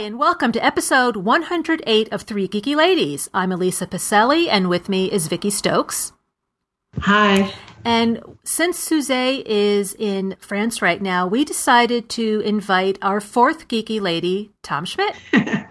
Hi, 0.00 0.06
and 0.06 0.18
welcome 0.18 0.50
to 0.52 0.64
episode 0.64 1.14
108 1.14 2.10
of 2.10 2.22
Three 2.22 2.48
Geeky 2.48 2.74
Ladies. 2.74 3.28
I'm 3.34 3.52
Elisa 3.52 3.86
Pacelli, 3.86 4.48
and 4.48 4.70
with 4.70 4.88
me 4.88 5.12
is 5.12 5.28
Vicki 5.28 5.50
Stokes. 5.50 6.14
Hi. 7.00 7.52
And 7.84 8.22
since 8.42 8.78
Suze 8.78 9.10
is 9.10 9.94
in 9.98 10.36
France 10.40 10.80
right 10.80 11.02
now, 11.02 11.26
we 11.26 11.44
decided 11.44 12.08
to 12.10 12.40
invite 12.46 12.96
our 13.02 13.20
fourth 13.20 13.68
geeky 13.68 14.00
lady, 14.00 14.52
Tom 14.62 14.86
Schmidt. 14.86 15.14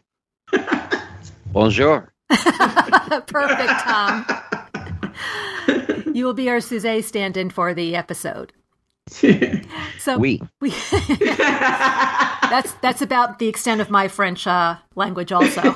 Bonjour. 1.52 2.14
Perfect, 2.30 3.80
Tom. 3.81 4.27
you 6.14 6.23
will 6.23 6.36
be 6.36 6.52
our 6.52 6.61
Suze 6.61 7.03
stand 7.03 7.36
in 7.36 7.50
for 7.50 7.73
the 7.73 7.95
episode. 7.95 8.53
So 9.99 10.18
Oui. 10.18 10.41
we 10.62 10.70
that's 12.50 12.73
that's 12.81 13.02
about 13.02 13.40
the 13.40 13.48
extent 13.48 13.81
of 13.81 13.90
my 13.90 14.08
French 14.08 14.48
uh, 14.48 14.77
language, 14.95 15.31
also. 15.31 15.76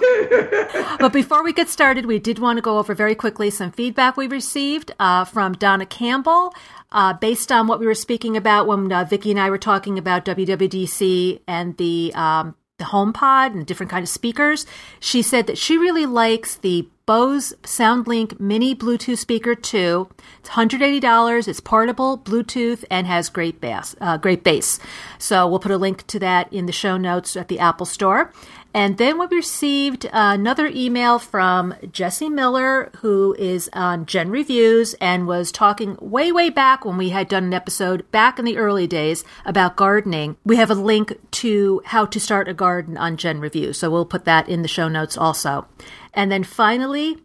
but 1.00 1.14
before 1.14 1.44
we 1.44 1.54
get 1.54 1.70
started, 1.70 2.06
we 2.06 2.20
did 2.20 2.40
want 2.40 2.58
to 2.58 2.62
go 2.62 2.78
over 2.78 2.94
very 2.96 3.16
quickly 3.16 3.50
some 3.50 3.72
feedback 3.72 4.18
we 4.18 4.28
received 4.28 4.92
uh, 5.00 5.26
from 5.26 5.54
Donna 5.54 5.86
Campbell, 5.86 6.54
uh, 6.92 7.14
based 7.14 7.52
on 7.52 7.68
what 7.68 7.80
we 7.80 7.86
were 7.86 7.96
speaking 7.96 8.38
about 8.38 8.68
when 8.68 8.92
uh, 8.92 9.04
Vicki 9.04 9.32
and 9.32 9.40
I 9.40 9.50
were 9.50 9.58
talking 9.58 9.98
about 9.98 10.26
WWDC 10.26 11.42
and 11.48 11.78
the 11.78 12.14
um, 12.16 12.56
the 12.84 12.90
HomePod 12.90 13.54
and 13.54 13.66
different 13.66 13.90
kind 13.90 14.04
of 14.04 14.10
speakers. 14.10 14.66
She 15.00 15.22
said 15.22 15.48
that 15.48 15.58
she 15.58 15.78
really 15.78 16.06
likes 16.06 16.56
the 16.56 16.88
Bose 17.06 17.54
SoundLink 17.64 18.40
Mini 18.40 18.74
Bluetooth 18.74 19.18
Speaker 19.18 19.56
2. 19.56 20.08
It's 20.40 20.50
$180. 20.50 21.48
It's 21.48 21.60
portable, 21.60 22.18
Bluetooth, 22.18 22.86
and 22.90 23.08
has 23.08 23.30
great 23.30 23.60
bass, 23.60 23.96
uh, 24.00 24.18
great 24.18 24.44
bass. 24.44 24.80
So 25.18 25.48
we'll 25.48 25.60
put 25.60 25.72
a 25.72 25.78
link 25.78 26.08
to 26.08 26.20
that 26.20 26.52
in 26.52 26.66
the 26.66 26.72
show 26.72 26.96
notes 26.98 27.36
at 27.36 27.50
the 27.50 27.60
Apple 27.60 27.86
Store. 27.86 28.32
And 28.74 28.98
then 28.98 29.20
we 29.20 29.28
received 29.28 30.10
another 30.12 30.68
email 30.68 31.20
from 31.20 31.76
Jesse 31.92 32.30
Miller, 32.30 32.90
who 32.98 33.36
is 33.38 33.70
on 33.74 34.08
Gen 34.08 34.32
Reviews 34.32 34.96
and 34.96 35.28
was 35.28 35.52
talking 35.52 35.96
way, 36.02 36.32
way 36.32 36.50
back 36.50 36.84
when 36.84 36.98
we 36.98 37.10
had 37.10 37.28
done 37.28 37.44
an 37.44 37.54
episode 37.54 38.10
back 38.12 38.40
in 38.40 38.46
the 38.46 38.58
early 38.58 38.88
days 38.88 39.24
about 39.46 39.76
gardening. 39.76 40.38
We 40.44 40.56
have 40.56 40.72
a 40.72 40.76
link 40.76 41.14
to 41.32 41.82
how 41.86 42.06
to 42.08 42.20
start 42.20 42.48
a 42.48 42.54
garden 42.54 42.98
on 42.98 43.18
Gen 43.18 43.40
Reviews, 43.40 43.78
so 43.78 43.92
we'll 43.92 44.06
put 44.06 44.26
that 44.26 44.50
in 44.50 44.64
the 44.64 44.68
show 44.68 44.88
notes 44.88 45.18
also. 45.18 45.68
And 46.14 46.32
then 46.32 46.44
finally, 46.44 47.18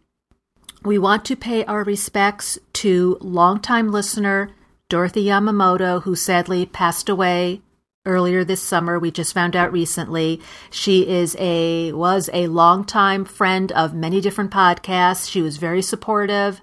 we 0.83 0.99
want 0.99 1.25
to 1.25 1.35
pay 1.35 1.65
our 1.65 1.83
respects 1.83 2.59
to 2.73 3.17
longtime 3.21 3.91
listener 3.91 4.51
Dorothy 4.87 5.25
Yamamoto, 5.25 6.01
who 6.03 6.15
sadly 6.15 6.65
passed 6.65 7.09
away 7.09 7.61
earlier 8.05 8.43
this 8.43 8.61
summer. 8.61 8.97
We 8.97 9.11
just 9.11 9.33
found 9.33 9.55
out 9.55 9.71
recently. 9.71 10.41
She 10.69 11.07
is 11.07 11.35
a 11.39 11.91
was 11.93 12.29
a 12.33 12.47
longtime 12.47 13.25
friend 13.25 13.71
of 13.71 13.93
many 13.93 14.21
different 14.21 14.51
podcasts. 14.51 15.29
She 15.29 15.41
was 15.41 15.57
very 15.57 15.81
supportive, 15.81 16.61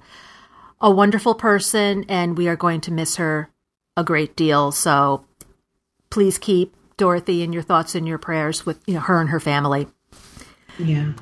a 0.81 0.91
wonderful 0.91 1.35
person, 1.35 2.05
and 2.09 2.37
we 2.37 2.49
are 2.49 2.57
going 2.57 2.81
to 2.83 2.93
miss 2.93 3.17
her 3.17 3.51
a 3.97 4.05
great 4.05 4.37
deal. 4.37 4.73
So 4.73 5.25
please 6.11 6.39
keep 6.39 6.75
Dorothy 6.97 7.43
in 7.43 7.53
your 7.53 7.63
thoughts 7.63 7.95
and 7.95 8.09
your 8.09 8.19
prayers 8.19 8.65
with 8.65 8.81
you 8.87 8.95
know 8.95 9.01
her 9.01 9.21
and 9.21 9.31
her 9.31 9.41
family. 9.41 9.89
Yeah. 10.79 11.13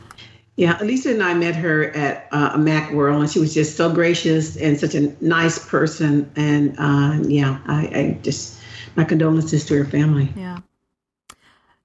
Yeah. 0.56 0.78
Lisa 0.80 1.10
and 1.10 1.22
I 1.22 1.34
met 1.34 1.56
her 1.56 1.90
at 1.96 2.28
uh, 2.30 2.52
a 2.54 2.58
Mac 2.58 2.92
World, 2.92 3.22
and 3.22 3.30
she 3.30 3.40
was 3.40 3.52
just 3.52 3.76
so 3.76 3.92
gracious 3.92 4.56
and 4.56 4.78
such 4.78 4.94
a 4.94 5.12
nice 5.20 5.64
person. 5.68 6.30
And 6.36 6.76
uh, 6.78 7.28
yeah, 7.28 7.58
I, 7.66 7.80
I 7.86 8.18
just, 8.22 8.53
my 8.96 9.04
condolences 9.04 9.64
to 9.66 9.76
her 9.76 9.84
family. 9.84 10.32
Yeah. 10.36 10.58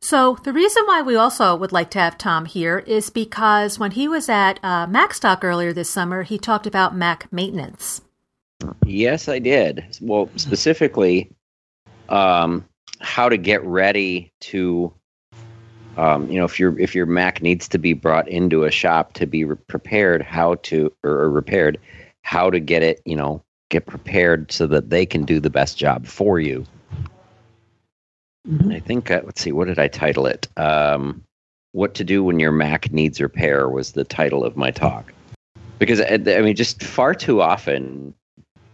So 0.02 0.38
the 0.44 0.54
reason 0.54 0.84
why 0.86 1.02
we 1.02 1.16
also 1.16 1.56
would 1.56 1.72
like 1.72 1.92
to 1.92 2.00
have 2.00 2.18
Tom 2.18 2.46
here 2.46 2.80
is 2.80 3.10
because 3.10 3.78
when 3.78 3.92
he 3.92 4.08
was 4.08 4.30
at 4.30 4.60
uh, 4.64 4.88
MacStock 4.88 5.44
earlier 5.44 5.74
this 5.74 5.90
summer, 5.90 6.24
he 6.24 6.38
talked 6.38 6.66
about 6.66 6.96
Mac 6.96 7.32
maintenance. 7.34 8.02
Yes, 8.86 9.28
I 9.28 9.40
did. 9.40 9.86
Well, 10.02 10.30
specifically, 10.36 11.32
um, 12.08 12.66
how 13.02 13.30
to 13.30 13.38
get 13.38 13.64
ready 13.64 14.32
to, 14.42 14.94
um, 15.98 16.30
you 16.30 16.40
know, 16.40 16.46
if 16.46 16.60
your 16.60 16.78
if 16.80 16.96
your 16.96 17.06
Mac 17.06 17.42
needs 17.42 17.68
to 17.70 17.78
be 17.78 17.94
brought 17.94 18.28
into 18.28 18.64
a 18.64 18.72
shop 18.72 19.14
to 19.14 19.26
be 19.26 19.44
re- 19.44 19.56
prepared, 19.68 20.22
how 20.22 20.56
to 20.56 20.92
or, 21.04 21.12
or 21.12 21.30
repaired, 21.30 21.78
how 22.24 22.50
to 22.50 22.60
get 22.60 22.84
it, 22.84 23.02
you 23.06 23.16
know, 23.16 23.44
get 23.70 23.86
prepared 23.86 24.52
so 24.52 24.66
that 24.68 24.90
they 24.90 25.06
can 25.06 25.24
do 25.24 25.40
the 25.40 25.50
best 25.50 25.78
job 25.78 26.06
for 26.06 26.40
you. 26.40 26.66
And 28.50 28.74
I 28.74 28.80
think 28.80 29.12
uh, 29.12 29.22
let's 29.24 29.42
see, 29.42 29.52
what 29.52 29.68
did 29.68 29.78
I 29.78 29.88
title 29.88 30.26
it? 30.26 30.48
Um, 30.58 31.24
what 31.72 31.94
to 31.96 32.04
do 32.04 32.24
when 32.24 32.40
your 32.40 32.52
Mac 32.52 32.92
needs 32.92 33.22
repair 33.22 33.70
was 33.70 33.92
the 33.92 34.04
title 34.04 34.44
of 34.44 34.58
my 34.58 34.72
talk. 34.72 35.14
Because 35.78 36.00
uh, 36.00 36.18
I 36.28 36.42
mean, 36.42 36.56
just 36.56 36.82
far 36.82 37.14
too 37.14 37.42
often, 37.42 38.14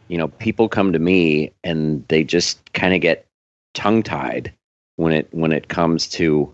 you 0.07 0.17
know, 0.17 0.29
people 0.29 0.69
come 0.69 0.93
to 0.93 0.99
me 0.99 1.51
and 1.63 2.07
they 2.07 2.23
just 2.23 2.71
kind 2.73 2.93
of 2.93 3.01
get 3.01 3.25
tongue 3.73 4.01
tied 4.01 4.53
when 4.95 5.11
it 5.11 5.27
when 5.31 5.51
it 5.51 5.67
comes 5.67 6.07
to 6.07 6.53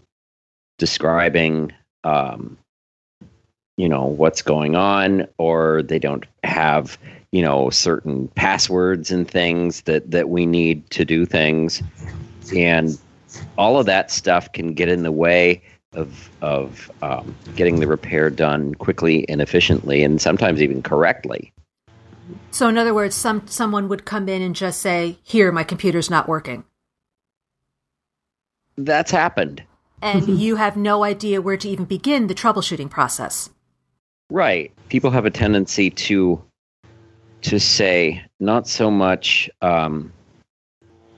describing, 0.79 1.71
um, 2.03 2.57
you 3.77 3.87
know, 3.87 4.05
what's 4.05 4.41
going 4.41 4.75
on, 4.75 5.27
or 5.37 5.83
they 5.83 5.99
don't 5.99 6.25
have 6.43 6.97
you 7.31 7.43
know 7.43 7.69
certain 7.69 8.27
passwords 8.29 9.11
and 9.11 9.29
things 9.29 9.81
that 9.81 10.09
that 10.09 10.29
we 10.29 10.47
need 10.47 10.89
to 10.89 11.05
do 11.05 11.23
things 11.25 11.83
and 12.55 12.97
all 13.57 13.79
of 13.79 13.85
that 13.85 14.11
stuff 14.11 14.51
can 14.51 14.73
get 14.73 14.89
in 14.89 15.03
the 15.03 15.11
way 15.11 15.61
of 15.93 16.29
of 16.41 16.89
um, 17.01 17.35
getting 17.55 17.79
the 17.79 17.87
repair 17.87 18.29
done 18.29 18.75
quickly 18.75 19.27
and 19.29 19.41
efficiently, 19.41 20.03
and 20.03 20.21
sometimes 20.21 20.61
even 20.61 20.81
correctly. 20.81 21.51
So 22.51 22.67
in 22.69 22.77
other 22.77 22.93
words, 22.93 23.15
some 23.15 23.45
someone 23.47 23.89
would 23.89 24.05
come 24.05 24.29
in 24.29 24.41
and 24.41 24.55
just 24.55 24.81
say, 24.81 25.17
"Here, 25.23 25.51
my 25.51 25.63
computer's 25.63 26.09
not 26.09 26.27
working." 26.27 26.63
That's 28.77 29.11
happened, 29.11 29.63
And 30.01 30.27
you 30.39 30.55
have 30.55 30.77
no 30.77 31.03
idea 31.03 31.41
where 31.41 31.57
to 31.57 31.69
even 31.69 31.85
begin 31.85 32.27
the 32.27 32.33
troubleshooting 32.35 32.89
process. 32.89 33.49
right? 34.29 34.71
People 34.89 35.11
have 35.11 35.25
a 35.25 35.29
tendency 35.29 35.89
to 35.89 36.41
to 37.41 37.59
say 37.59 38.23
not 38.39 38.67
so 38.67 38.89
much 38.91 39.49
um, 39.61 40.13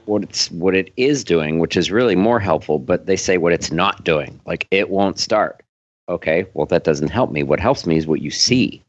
what 0.07 0.23
it's 0.23 0.49
what 0.51 0.75
it 0.75 0.91
is 0.97 1.23
doing, 1.23 1.59
which 1.59 1.75
is 1.77 1.91
really 1.91 2.15
more 2.15 2.39
helpful, 2.39 2.79
but 2.79 3.05
they 3.05 3.15
say 3.15 3.37
what 3.37 3.53
it's 3.53 3.71
not 3.71 4.03
doing, 4.03 4.39
like 4.45 4.67
it 4.71 4.89
won't 4.89 5.19
start. 5.19 5.61
Okay, 6.09 6.45
well 6.53 6.65
that 6.67 6.83
doesn't 6.83 7.09
help 7.09 7.31
me. 7.31 7.43
What 7.43 7.59
helps 7.59 7.85
me 7.85 7.97
is 7.97 8.07
what 8.07 8.21
you 8.21 8.31
see. 8.31 8.81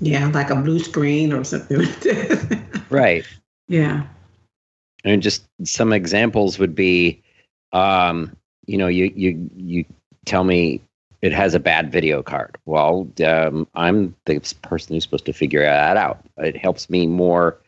Yeah, 0.00 0.26
like 0.28 0.50
a 0.50 0.56
blue 0.56 0.78
screen 0.78 1.32
or 1.32 1.44
something. 1.44 1.86
Right. 2.90 3.24
yeah. 3.68 4.04
and 5.04 5.22
just 5.22 5.44
some 5.64 5.92
examples 5.92 6.58
would 6.58 6.74
be 6.74 7.20
um, 7.72 8.34
you 8.66 8.78
know 8.78 8.86
you 8.86 9.12
you 9.14 9.50
you 9.56 9.84
tell 10.24 10.44
me 10.44 10.80
it 11.20 11.32
has 11.32 11.54
a 11.54 11.60
bad 11.60 11.92
video 11.92 12.22
card 12.22 12.56
well 12.64 13.06
um, 13.26 13.66
i'm 13.74 14.14
the 14.24 14.40
person 14.62 14.94
who's 14.94 15.02
supposed 15.02 15.26
to 15.26 15.32
figure 15.34 15.62
that 15.62 15.96
out 15.98 16.24
it 16.38 16.56
helps 16.56 16.88
me 16.88 17.06
more 17.06 17.58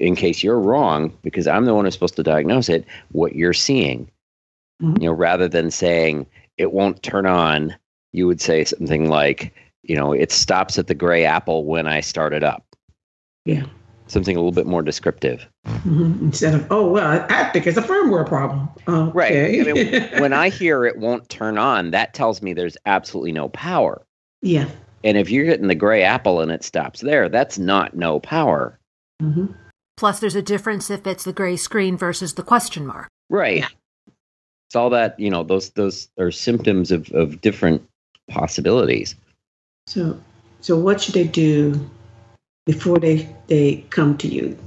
in 0.00 0.16
case 0.16 0.42
you're 0.42 0.58
wrong 0.60 1.12
because 1.22 1.46
i'm 1.46 1.64
the 1.64 1.74
one 1.74 1.84
who's 1.84 1.94
supposed 1.94 2.16
to 2.16 2.22
diagnose 2.22 2.68
it 2.68 2.84
what 3.12 3.34
you're 3.36 3.52
seeing 3.52 4.10
Mhm. 4.82 5.00
you 5.00 5.06
know 5.08 5.12
rather 5.12 5.46
than 5.48 5.70
saying 5.70 6.26
it 6.58 6.72
won't 6.72 7.02
turn 7.02 7.26
on 7.26 7.74
you 8.12 8.26
would 8.26 8.40
say 8.40 8.64
something 8.64 9.08
like 9.08 9.54
you 9.84 9.94
know 9.96 10.12
it 10.12 10.32
stops 10.32 10.78
at 10.78 10.88
the 10.88 10.94
gray 10.94 11.24
apple 11.24 11.64
when 11.64 11.86
i 11.86 12.00
start 12.00 12.32
it 12.32 12.42
up 12.42 12.64
Yeah. 13.44 13.64
something 14.08 14.34
a 14.36 14.40
little 14.40 14.50
bit 14.52 14.66
more 14.66 14.82
descriptive 14.82 15.46
Mhm. 15.66 16.20
Instead 16.22 16.54
of, 16.54 16.66
oh, 16.70 16.90
well, 16.90 17.26
I 17.30 17.44
think 17.50 17.66
it's 17.66 17.76
a 17.78 17.82
firmware 17.82 18.26
problem. 18.26 18.68
Right. 19.14 19.60
I 19.66 19.72
mean, 19.72 20.02
when 20.20 20.32
I 20.34 20.48
hear 20.50 20.84
it 20.86 20.98
won't 20.98 21.28
turn 21.30 21.56
on, 21.58 21.90
that 21.90 22.12
tells 22.14 22.40
me 22.42 22.52
there's 22.54 22.76
absolutely 22.86 23.32
no 23.32 23.48
power. 23.50 24.04
yeah. 24.42 24.66
And 25.04 25.18
if 25.18 25.30
you're 25.30 25.44
hitting 25.46 25.68
the 25.68 25.74
gray 25.74 26.02
apple 26.02 26.40
and 26.40 26.50
it 26.50 26.64
stops 26.64 27.00
there, 27.00 27.28
that's 27.28 27.58
not 27.58 27.94
no 27.96 28.18
power. 28.20 28.78
hmm 29.20 29.46
Plus, 29.96 30.20
there's 30.20 30.34
a 30.34 30.42
difference 30.42 30.90
if 30.90 31.06
it's 31.06 31.24
the 31.24 31.32
gray 31.32 31.56
screen 31.56 31.96
versus 31.96 32.34
the 32.34 32.42
question 32.42 32.86
mark. 32.86 33.08
Right. 33.30 33.64
It's 34.68 34.76
all 34.76 34.90
that, 34.90 35.18
you 35.18 35.30
know, 35.30 35.42
those 35.42 35.70
those 35.70 36.08
are 36.18 36.30
symptoms 36.30 36.90
of, 36.90 37.10
of 37.12 37.40
different 37.40 37.82
possibilities. 38.28 39.14
So, 39.86 40.18
So 40.60 40.78
what 40.78 41.00
should 41.00 41.14
they 41.14 41.28
do 41.28 41.78
before 42.66 42.98
they 42.98 43.28
they 43.46 43.84
come 43.90 44.16
to 44.18 44.28
you? 44.28 44.58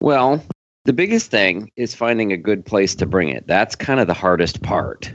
Well, 0.00 0.42
the 0.84 0.92
biggest 0.92 1.30
thing 1.30 1.70
is 1.76 1.94
finding 1.94 2.32
a 2.32 2.36
good 2.36 2.64
place 2.64 2.94
to 2.94 3.04
bring 3.04 3.28
it. 3.28 3.46
That's 3.46 3.74
kind 3.74 4.00
of 4.00 4.06
the 4.06 4.14
hardest 4.14 4.62
part. 4.62 5.12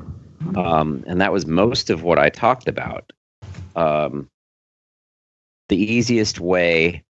Um, 0.55 1.03
and 1.07 1.21
that 1.21 1.31
was 1.31 1.47
most 1.47 1.89
of 1.89 2.03
what 2.03 2.19
I 2.19 2.29
talked 2.29 2.67
about. 2.67 3.11
Um, 3.75 4.29
the 5.69 5.77
easiest 5.77 6.39
way 6.39 7.01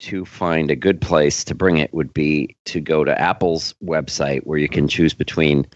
to 0.00 0.24
find 0.24 0.70
a 0.70 0.76
good 0.76 1.00
place 1.00 1.42
to 1.44 1.54
bring 1.54 1.78
it 1.78 1.92
would 1.92 2.14
be 2.14 2.56
to 2.66 2.80
go 2.80 3.04
to 3.04 3.20
Apple's 3.20 3.74
website 3.84 4.40
where 4.44 4.58
you 4.58 4.68
can 4.68 4.88
choose 4.88 5.14
between 5.14 5.66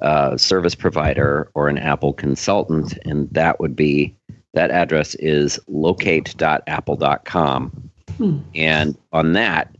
a 0.00 0.38
service 0.38 0.74
provider 0.74 1.50
or 1.54 1.68
an 1.68 1.78
Apple 1.78 2.12
consultant. 2.12 2.98
And 3.04 3.28
that 3.30 3.60
would 3.60 3.74
be 3.74 4.14
that 4.54 4.70
address 4.70 5.14
is 5.16 5.58
locate.apple.com. 5.66 7.90
Hmm. 8.16 8.38
And 8.54 8.96
on 9.12 9.32
that, 9.32 9.74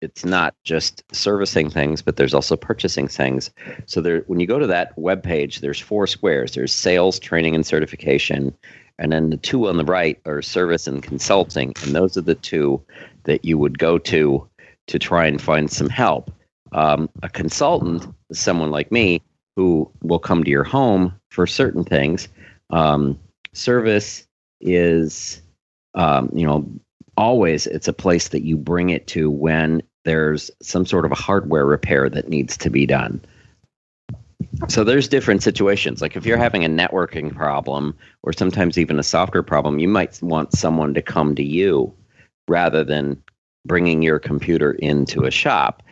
it's 0.00 0.24
not 0.24 0.54
just 0.64 1.02
servicing 1.12 1.68
things, 1.68 2.00
but 2.00 2.16
there's 2.16 2.32
also 2.32 2.56
purchasing 2.56 3.06
things. 3.06 3.50
So 3.86 4.00
there, 4.00 4.20
when 4.28 4.40
you 4.40 4.46
go 4.46 4.58
to 4.58 4.66
that 4.66 4.96
web 4.96 5.22
page, 5.22 5.60
there's 5.60 5.78
four 5.78 6.06
squares. 6.06 6.52
There's 6.52 6.72
sales, 6.72 7.18
training, 7.18 7.54
and 7.54 7.66
certification, 7.66 8.56
and 8.98 9.12
then 9.12 9.30
the 9.30 9.36
two 9.36 9.68
on 9.68 9.76
the 9.76 9.84
right 9.84 10.18
are 10.26 10.42
service 10.42 10.86
and 10.86 11.02
consulting, 11.02 11.72
and 11.82 11.94
those 11.94 12.16
are 12.16 12.22
the 12.22 12.34
two 12.34 12.82
that 13.24 13.44
you 13.44 13.58
would 13.58 13.78
go 13.78 13.98
to 13.98 14.48
to 14.86 14.98
try 14.98 15.26
and 15.26 15.40
find 15.40 15.70
some 15.70 15.88
help. 15.88 16.30
Um, 16.72 17.08
a 17.22 17.28
consultant 17.28 18.06
someone 18.32 18.70
like 18.70 18.92
me 18.92 19.22
who 19.56 19.90
will 20.02 20.18
come 20.18 20.44
to 20.44 20.50
your 20.50 20.64
home 20.64 21.14
for 21.30 21.46
certain 21.46 21.84
things. 21.84 22.28
Um, 22.70 23.18
service 23.52 24.26
is, 24.60 25.42
um, 25.94 26.30
you 26.32 26.46
know, 26.46 26.68
always 27.16 27.66
it's 27.66 27.88
a 27.88 27.92
place 27.92 28.28
that 28.28 28.44
you 28.44 28.56
bring 28.56 28.90
it 28.90 29.06
to 29.08 29.30
when 29.30 29.82
there's 30.04 30.50
some 30.62 30.86
sort 30.86 31.04
of 31.04 31.12
a 31.12 31.16
hardware 31.16 31.66
repair 31.66 32.08
that 32.08 32.28
needs 32.28 32.56
to 32.56 32.70
be 32.70 32.86
done. 32.86 33.20
So 34.68 34.84
there's 34.84 35.08
different 35.08 35.42
situations. 35.42 36.00
Like 36.00 36.16
if 36.16 36.24
you're 36.24 36.38
having 36.38 36.64
a 36.64 36.68
networking 36.68 37.34
problem 37.34 37.96
or 38.22 38.32
sometimes 38.32 38.78
even 38.78 38.98
a 38.98 39.02
software 39.02 39.42
problem, 39.42 39.78
you 39.78 39.88
might 39.88 40.20
want 40.22 40.56
someone 40.56 40.94
to 40.94 41.02
come 41.02 41.34
to 41.34 41.42
you 41.42 41.92
rather 42.50 42.84
than 42.84 43.22
bringing 43.64 44.02
your 44.02 44.18
computer 44.18 44.72
into 44.72 45.24
a 45.24 45.30
shop. 45.30 45.82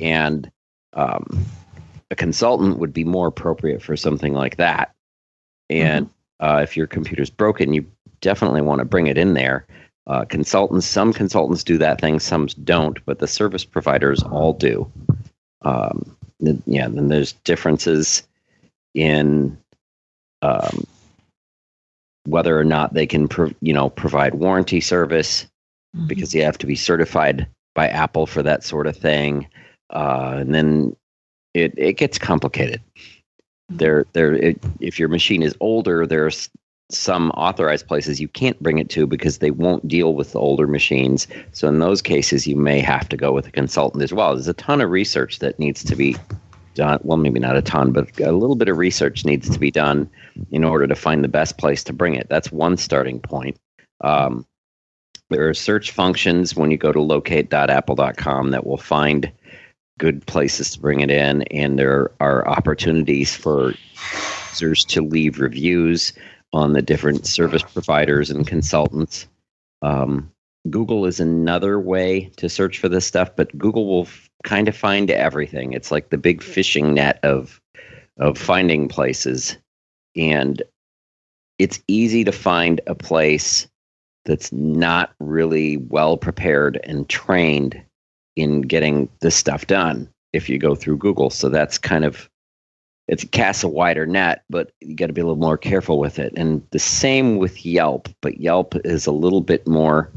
And 0.00 0.50
um, 0.94 1.44
a 2.10 2.16
consultant 2.16 2.78
would 2.78 2.92
be 2.92 3.04
more 3.04 3.28
appropriate 3.28 3.82
for 3.82 3.96
something 3.96 4.32
like 4.32 4.56
that. 4.56 4.94
And 5.68 6.06
mm-hmm. 6.06 6.46
uh, 6.46 6.60
if 6.62 6.76
your 6.76 6.86
computer's 6.86 7.30
broken, 7.30 7.72
you 7.72 7.86
definitely 8.20 8.62
want 8.62 8.78
to 8.80 8.84
bring 8.84 9.06
it 9.06 9.18
in 9.18 9.34
there 9.34 9.66
uh, 10.06 10.24
consultants, 10.24 10.86
some 10.86 11.12
consultants 11.12 11.64
do 11.64 11.78
that 11.78 12.00
thing, 12.00 12.20
some 12.20 12.46
don't, 12.64 13.04
but 13.06 13.18
the 13.18 13.26
service 13.26 13.64
providers 13.64 14.22
all 14.22 14.52
do. 14.52 14.90
Um, 15.62 16.16
yeah, 16.38 16.88
then 16.88 17.08
there's 17.08 17.32
differences 17.32 18.22
in 18.94 19.58
um, 20.42 20.86
whether 22.24 22.58
or 22.58 22.64
not 22.64 22.94
they 22.94 23.06
can, 23.06 23.26
pro- 23.26 23.54
you 23.60 23.72
know, 23.72 23.90
provide 23.90 24.36
warranty 24.36 24.80
service 24.80 25.46
mm-hmm. 25.94 26.06
because 26.06 26.34
you 26.34 26.42
have 26.42 26.58
to 26.58 26.66
be 26.66 26.76
certified 26.76 27.46
by 27.74 27.88
Apple 27.88 28.26
for 28.26 28.42
that 28.42 28.64
sort 28.64 28.86
of 28.86 28.96
thing, 28.96 29.46
uh, 29.90 30.36
and 30.38 30.54
then 30.54 30.96
it 31.54 31.74
it 31.76 31.94
gets 31.94 32.18
complicated. 32.18 32.80
Mm-hmm. 32.96 33.76
There, 33.76 34.06
there. 34.12 34.34
It, 34.34 34.64
if 34.80 34.98
your 34.98 35.08
machine 35.08 35.42
is 35.42 35.56
older, 35.60 36.06
there's 36.06 36.48
some 36.88 37.30
authorized 37.32 37.86
places 37.88 38.20
you 38.20 38.28
can't 38.28 38.62
bring 38.62 38.78
it 38.78 38.88
to 38.90 39.06
because 39.06 39.38
they 39.38 39.50
won't 39.50 39.88
deal 39.88 40.14
with 40.14 40.32
the 40.32 40.38
older 40.38 40.66
machines. 40.66 41.26
So 41.52 41.68
in 41.68 41.80
those 41.80 42.00
cases, 42.00 42.46
you 42.46 42.56
may 42.56 42.80
have 42.80 43.08
to 43.08 43.16
go 43.16 43.32
with 43.32 43.46
a 43.48 43.50
consultant 43.50 44.04
as 44.04 44.12
well. 44.12 44.34
There's 44.34 44.46
a 44.46 44.54
ton 44.54 44.80
of 44.80 44.90
research 44.90 45.40
that 45.40 45.58
needs 45.58 45.82
to 45.84 45.96
be 45.96 46.16
done. 46.74 47.00
Well, 47.02 47.16
maybe 47.16 47.40
not 47.40 47.56
a 47.56 47.62
ton, 47.62 47.90
but 47.90 48.20
a 48.20 48.32
little 48.32 48.54
bit 48.54 48.68
of 48.68 48.78
research 48.78 49.24
needs 49.24 49.48
to 49.50 49.58
be 49.58 49.70
done 49.70 50.08
in 50.52 50.62
order 50.62 50.86
to 50.86 50.94
find 50.94 51.24
the 51.24 51.28
best 51.28 51.58
place 51.58 51.82
to 51.84 51.92
bring 51.92 52.14
it. 52.14 52.28
That's 52.28 52.52
one 52.52 52.76
starting 52.76 53.18
point. 53.18 53.56
Um, 54.02 54.46
there 55.30 55.48
are 55.48 55.54
search 55.54 55.90
functions 55.90 56.54
when 56.54 56.70
you 56.70 56.76
go 56.76 56.92
to 56.92 57.00
locate.apple.com 57.00 58.50
that 58.50 58.66
will 58.66 58.76
find 58.76 59.30
good 59.98 60.24
places 60.26 60.70
to 60.70 60.80
bring 60.80 61.00
it 61.00 61.10
in, 61.10 61.42
and 61.44 61.78
there 61.78 62.12
are 62.20 62.46
opportunities 62.46 63.34
for 63.34 63.74
users 64.52 64.84
to 64.84 65.02
leave 65.02 65.40
reviews 65.40 66.12
on 66.52 66.72
the 66.72 66.82
different 66.82 67.26
service 67.26 67.62
providers 67.62 68.30
and 68.30 68.46
consultants. 68.46 69.26
Um, 69.82 70.30
Google 70.70 71.06
is 71.06 71.20
another 71.20 71.78
way 71.78 72.30
to 72.36 72.48
search 72.48 72.78
for 72.78 72.88
this 72.88 73.06
stuff, 73.06 73.30
but 73.36 73.56
Google 73.56 73.86
will 73.86 74.02
f- 74.02 74.28
kind 74.44 74.68
of 74.68 74.76
find 74.76 75.10
everything. 75.10 75.72
It's 75.72 75.90
like 75.90 76.10
the 76.10 76.18
big 76.18 76.42
fishing 76.42 76.94
net 76.94 77.18
of 77.22 77.60
of 78.18 78.38
finding 78.38 78.88
places, 78.88 79.56
and 80.16 80.62
it's 81.58 81.80
easy 81.86 82.24
to 82.24 82.32
find 82.32 82.80
a 82.86 82.94
place 82.94 83.68
that's 84.26 84.52
not 84.52 85.14
really 85.18 85.78
well 85.78 86.16
prepared 86.16 86.78
and 86.84 87.08
trained 87.08 87.80
in 88.36 88.60
getting 88.62 89.08
this 89.20 89.34
stuff 89.34 89.66
done 89.66 90.08
if 90.32 90.48
you 90.48 90.58
go 90.58 90.74
through 90.74 90.98
Google. 90.98 91.30
So 91.30 91.48
that's 91.48 91.78
kind 91.78 92.04
of 92.04 92.28
it 93.08 93.30
casts 93.30 93.62
a 93.62 93.68
wider 93.68 94.04
net, 94.04 94.42
but 94.50 94.72
you 94.80 94.96
got 94.96 95.06
to 95.06 95.12
be 95.12 95.20
a 95.20 95.24
little 95.24 95.40
more 95.40 95.56
careful 95.56 95.98
with 95.98 96.18
it. 96.18 96.32
And 96.36 96.66
the 96.72 96.78
same 96.78 97.38
with 97.38 97.64
Yelp, 97.64 98.08
but 98.20 98.40
Yelp 98.40 98.74
is 98.84 99.06
a 99.06 99.12
little 99.12 99.40
bit 99.40 99.66
more 99.66 100.10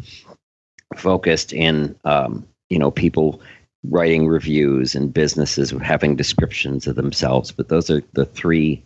focused 0.95 1.53
in, 1.53 1.95
um, 2.03 2.47
you 2.69 2.79
know, 2.79 2.89
people 2.89 3.41
writing 3.83 4.27
reviews 4.27 4.95
and 4.95 5.13
businesses 5.13 5.71
having 5.83 6.15
descriptions 6.15 6.87
of 6.87 6.95
themselves. 6.95 7.51
But 7.51 7.69
those 7.69 7.91
are 7.91 8.01
the 8.13 8.25
three, 8.25 8.83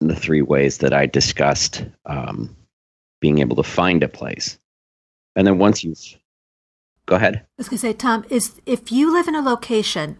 the 0.00 0.14
three 0.14 0.42
ways 0.42 0.78
that 0.78 0.92
I 0.92 1.06
discussed 1.06 1.82
um, 2.04 2.54
being 3.20 3.38
able 3.38 3.56
to 3.56 3.62
find 3.62 4.02
a 4.02 4.08
place. 4.08 4.58
And 5.34 5.46
then 5.46 5.58
once 5.58 5.84
you've, 5.84 5.98
go 7.06 7.16
ahead. 7.16 7.36
I 7.36 7.42
was 7.58 7.68
going 7.68 7.78
to 7.78 7.82
say, 7.82 7.92
Tom, 7.92 8.24
is 8.30 8.60
if 8.66 8.90
you 8.90 9.12
live 9.12 9.28
in 9.28 9.34
a 9.34 9.42
location 9.42 10.18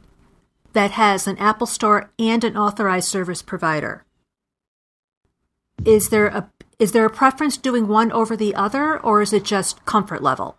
that 0.76 0.90
has 0.90 1.26
an 1.26 1.38
Apple 1.38 1.66
Store 1.66 2.10
and 2.18 2.44
an 2.44 2.54
authorized 2.54 3.08
service 3.08 3.40
provider. 3.40 4.04
Is 5.86 6.10
there 6.10 6.26
a 6.26 6.50
is 6.78 6.92
there 6.92 7.06
a 7.06 7.10
preference 7.10 7.56
doing 7.56 7.88
one 7.88 8.12
over 8.12 8.36
the 8.36 8.54
other, 8.54 8.98
or 9.00 9.22
is 9.22 9.32
it 9.32 9.42
just 9.42 9.86
comfort 9.86 10.22
level? 10.22 10.58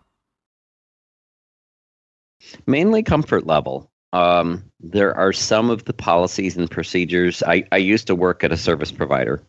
Mainly 2.65 3.03
comfort 3.03 3.45
level. 3.45 3.91
Um, 4.11 4.63
there 4.79 5.15
are 5.15 5.31
some 5.31 5.69
of 5.69 5.85
the 5.85 5.93
policies 5.93 6.57
and 6.57 6.69
procedures. 6.69 7.43
I, 7.43 7.65
I 7.71 7.77
used 7.77 8.07
to 8.07 8.15
work 8.15 8.43
at 8.43 8.51
a 8.51 8.57
service 8.57 8.91
provider. 8.91 9.43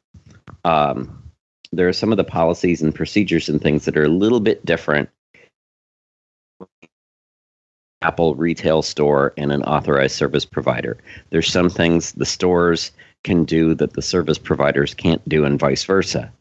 Um, 0.65 1.28
there 1.73 1.89
are 1.89 1.93
some 1.93 2.13
of 2.13 2.17
the 2.17 2.25
policies 2.25 2.83
and 2.83 2.95
procedures 2.95 3.49
and 3.49 3.61
things 3.61 3.85
that 3.85 3.97
are 3.97 4.05
a 4.05 4.09
little 4.09 4.41
bit 4.41 4.65
different 4.65 5.09
Apple 8.01 8.35
retail 8.37 8.83
store 8.83 9.35
and 9.37 9.51
an 9.51 9.63
authorized 9.65 10.15
service 10.15 10.45
provider. 10.45 10.99
There's 11.31 11.51
some 11.51 11.69
things 11.69 12.13
the 12.13 12.27
stores 12.27 12.93
can 13.25 13.45
do 13.45 13.75
that 13.75 13.95
the 13.95 14.03
service 14.03 14.39
providers 14.39 14.95
can't 14.95 15.27
do, 15.29 15.45
and 15.45 15.59
vice 15.59 15.85
versa. 15.85 16.33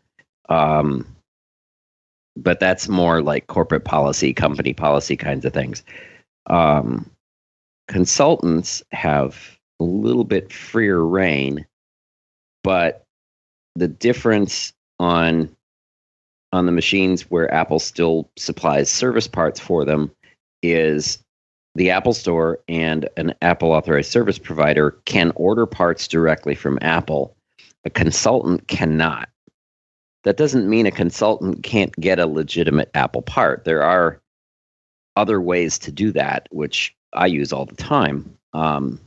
Um, 0.50 1.06
but 2.36 2.60
that's 2.60 2.88
more 2.88 3.22
like 3.22 3.48
corporate 3.48 3.86
policy, 3.86 4.34
company 4.34 4.74
policy 4.74 5.18
kinds 5.18 5.46
of 5.46 5.54
things. 5.54 5.84
Um, 6.46 7.10
consultants 7.88 8.84
have 8.92 9.58
a 9.80 9.84
little 9.84 10.24
bit 10.24 10.54
freer 10.54 11.04
reign, 11.04 11.66
but 12.64 13.04
the 13.76 13.88
difference 13.88 14.74
on 15.00 15.50
on 16.54 16.66
the 16.66 16.72
machines 16.72 17.24
where 17.24 17.54
Apple 17.54 17.80
still 17.80 18.30
supplies 18.38 18.90
service 18.90 19.28
parts 19.28 19.60
for 19.60 19.84
them 19.84 20.10
is 20.64 21.20
the 21.76 21.92
Apple 21.92 22.14
Store 22.14 22.60
and 22.68 23.08
an 23.18 23.34
Apple 23.42 23.72
authorized 23.72 24.12
service 24.12 24.40
provider 24.40 24.92
can 25.06 25.32
order 25.36 25.66
parts 25.66 26.08
directly 26.08 26.56
from 26.56 26.80
Apple. 26.82 27.36
A 27.86 27.90
consultant 27.90 28.68
cannot. 28.68 29.30
That 30.24 30.38
doesn't 30.38 30.70
mean 30.70 30.88
a 30.88 30.92
consultant 30.92 31.64
can't 31.64 31.94
get 32.00 32.20
a 32.20 32.26
legitimate 32.26 32.90
Apple 32.96 33.22
part. 33.22 33.64
There 33.64 33.84
are 33.84 34.20
other 35.16 35.40
ways 35.40 35.78
to 35.80 35.92
do 35.92 36.12
that, 36.14 36.48
which 36.52 36.96
I 37.14 37.28
use 37.28 37.54
all 37.54 37.66
the 37.66 37.76
time. 37.76 38.38
Um, 38.54 39.00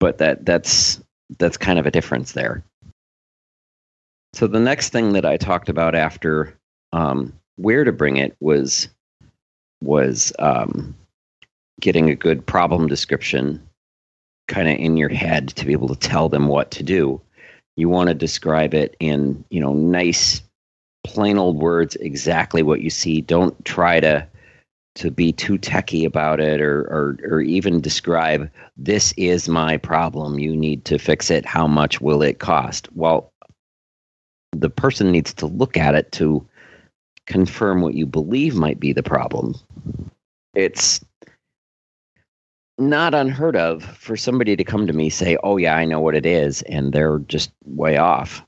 but 0.00 0.18
that 0.18 0.44
that's 0.44 1.00
that's 1.38 1.56
kind 1.56 1.78
of 1.78 1.86
a 1.86 1.90
difference 1.90 2.32
there. 2.32 2.64
So 4.34 4.48
the 4.48 4.58
next 4.58 4.90
thing 4.90 5.12
that 5.12 5.24
I 5.24 5.36
talked 5.36 5.68
about 5.68 5.94
after 5.94 6.58
um, 6.92 7.32
where 7.54 7.84
to 7.84 7.92
bring 7.92 8.16
it 8.16 8.36
was 8.40 8.88
was 9.80 10.32
um, 10.40 10.96
getting 11.80 12.10
a 12.10 12.16
good 12.16 12.44
problem 12.44 12.88
description 12.88 13.62
kind 14.48 14.68
of 14.68 14.76
in 14.76 14.96
your 14.96 15.08
head 15.08 15.50
to 15.50 15.64
be 15.64 15.72
able 15.72 15.86
to 15.86 15.96
tell 15.96 16.28
them 16.28 16.48
what 16.48 16.72
to 16.72 16.82
do. 16.82 17.20
You 17.76 17.88
want 17.88 18.08
to 18.08 18.14
describe 18.14 18.74
it 18.74 18.96
in, 18.98 19.44
you 19.50 19.60
know, 19.60 19.72
nice, 19.72 20.42
plain 21.04 21.38
old 21.38 21.58
words, 21.58 21.94
exactly 21.96 22.64
what 22.64 22.80
you 22.80 22.90
see. 22.90 23.20
Don't 23.20 23.64
try 23.64 24.00
to 24.00 24.26
to 24.96 25.10
be 25.10 25.32
too 25.32 25.58
techy 25.58 26.04
about 26.04 26.40
it 26.40 26.60
or, 26.60 26.82
or 26.82 27.18
or 27.24 27.40
even 27.40 27.80
describe 27.80 28.50
this 28.76 29.12
is 29.16 29.48
my 29.48 29.76
problem. 29.76 30.40
You 30.40 30.56
need 30.56 30.84
to 30.86 30.98
fix 30.98 31.30
it. 31.30 31.46
How 31.46 31.68
much 31.68 32.00
will 32.00 32.22
it 32.22 32.40
cost? 32.40 32.88
Well, 32.96 33.32
the 34.54 34.70
person 34.70 35.12
needs 35.12 35.34
to 35.34 35.46
look 35.46 35.76
at 35.76 35.94
it 35.94 36.12
to 36.12 36.46
confirm 37.26 37.80
what 37.80 37.94
you 37.94 38.06
believe 38.06 38.54
might 38.54 38.80
be 38.80 38.92
the 38.92 39.02
problem. 39.02 39.54
It's 40.54 41.00
not 42.78 43.14
unheard 43.14 43.56
of 43.56 43.84
for 43.84 44.16
somebody 44.16 44.56
to 44.56 44.64
come 44.64 44.86
to 44.86 44.92
me 44.92 45.10
say, 45.10 45.36
"Oh 45.42 45.56
yeah, 45.56 45.76
I 45.76 45.84
know 45.84 46.00
what 46.00 46.16
it 46.16 46.26
is," 46.26 46.62
and 46.62 46.92
they're 46.92 47.20
just 47.20 47.52
way 47.64 47.96
off. 47.96 48.44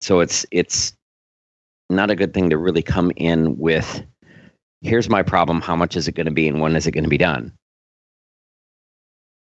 So 0.00 0.20
it's 0.20 0.46
it's 0.50 0.94
not 1.90 2.10
a 2.10 2.16
good 2.16 2.34
thing 2.34 2.50
to 2.50 2.58
really 2.58 2.82
come 2.82 3.12
in 3.16 3.58
with, 3.58 4.02
"Here's 4.82 5.08
my 5.08 5.22
problem. 5.22 5.60
How 5.60 5.76
much 5.76 5.96
is 5.96 6.06
it 6.08 6.14
going 6.14 6.26
to 6.26 6.32
be, 6.32 6.48
and 6.48 6.60
when 6.60 6.76
is 6.76 6.86
it 6.86 6.92
going 6.92 7.04
to 7.04 7.10
be 7.10 7.18
done?" 7.18 7.52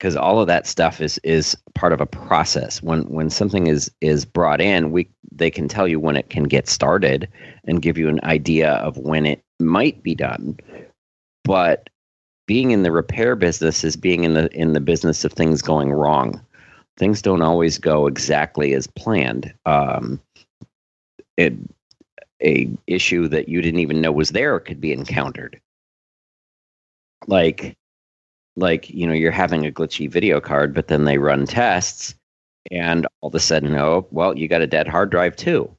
Because 0.04 0.16
all 0.16 0.38
of 0.38 0.46
that 0.48 0.66
stuff 0.66 1.00
is 1.00 1.16
is 1.24 1.56
part 1.74 1.94
of 1.94 2.00
a 2.02 2.04
process. 2.04 2.82
When 2.82 3.04
when 3.04 3.30
something 3.30 3.68
is 3.68 3.90
is 4.02 4.26
brought 4.26 4.60
in, 4.60 4.92
we 4.92 5.08
they 5.32 5.50
can 5.50 5.66
tell 5.66 5.88
you 5.88 5.98
when 5.98 6.14
it 6.14 6.28
can 6.28 6.44
get 6.44 6.68
started 6.68 7.26
and 7.66 7.80
give 7.80 7.96
you 7.96 8.10
an 8.10 8.20
idea 8.22 8.72
of 8.72 8.98
when 8.98 9.24
it 9.24 9.42
might 9.58 10.02
be 10.02 10.14
done. 10.14 10.58
But 11.42 11.88
being 12.46 12.70
in 12.70 12.82
the 12.82 12.92
repair 12.92 13.34
business 13.34 13.82
is 13.82 13.96
being 13.96 14.24
in 14.24 14.34
the 14.34 14.54
in 14.54 14.74
the 14.74 14.80
business 14.80 15.24
of 15.24 15.32
things 15.32 15.62
going 15.62 15.90
wrong. 15.90 16.38
Things 16.98 17.22
don't 17.22 17.40
always 17.40 17.78
go 17.78 18.06
exactly 18.06 18.74
as 18.74 18.86
planned. 18.86 19.54
Um, 19.64 20.20
it, 21.38 21.54
a 22.42 22.68
issue 22.86 23.26
that 23.28 23.48
you 23.48 23.62
didn't 23.62 23.80
even 23.80 24.02
know 24.02 24.12
was 24.12 24.32
there 24.32 24.60
could 24.60 24.82
be 24.82 24.92
encountered. 24.92 25.58
Like, 27.26 27.78
like 28.56 28.90
you 28.90 29.06
know, 29.06 29.12
you're 29.12 29.32
having 29.32 29.66
a 29.66 29.72
glitchy 29.72 30.10
video 30.10 30.40
card, 30.40 30.74
but 30.74 30.88
then 30.88 31.04
they 31.04 31.18
run 31.18 31.46
tests, 31.46 32.14
and 32.70 33.06
all 33.20 33.28
of 33.28 33.34
a 33.34 33.40
sudden, 33.40 33.74
oh, 33.76 34.06
well, 34.10 34.36
you 34.36 34.48
got 34.48 34.62
a 34.62 34.66
dead 34.66 34.88
hard 34.88 35.10
drive 35.10 35.36
too. 35.36 35.74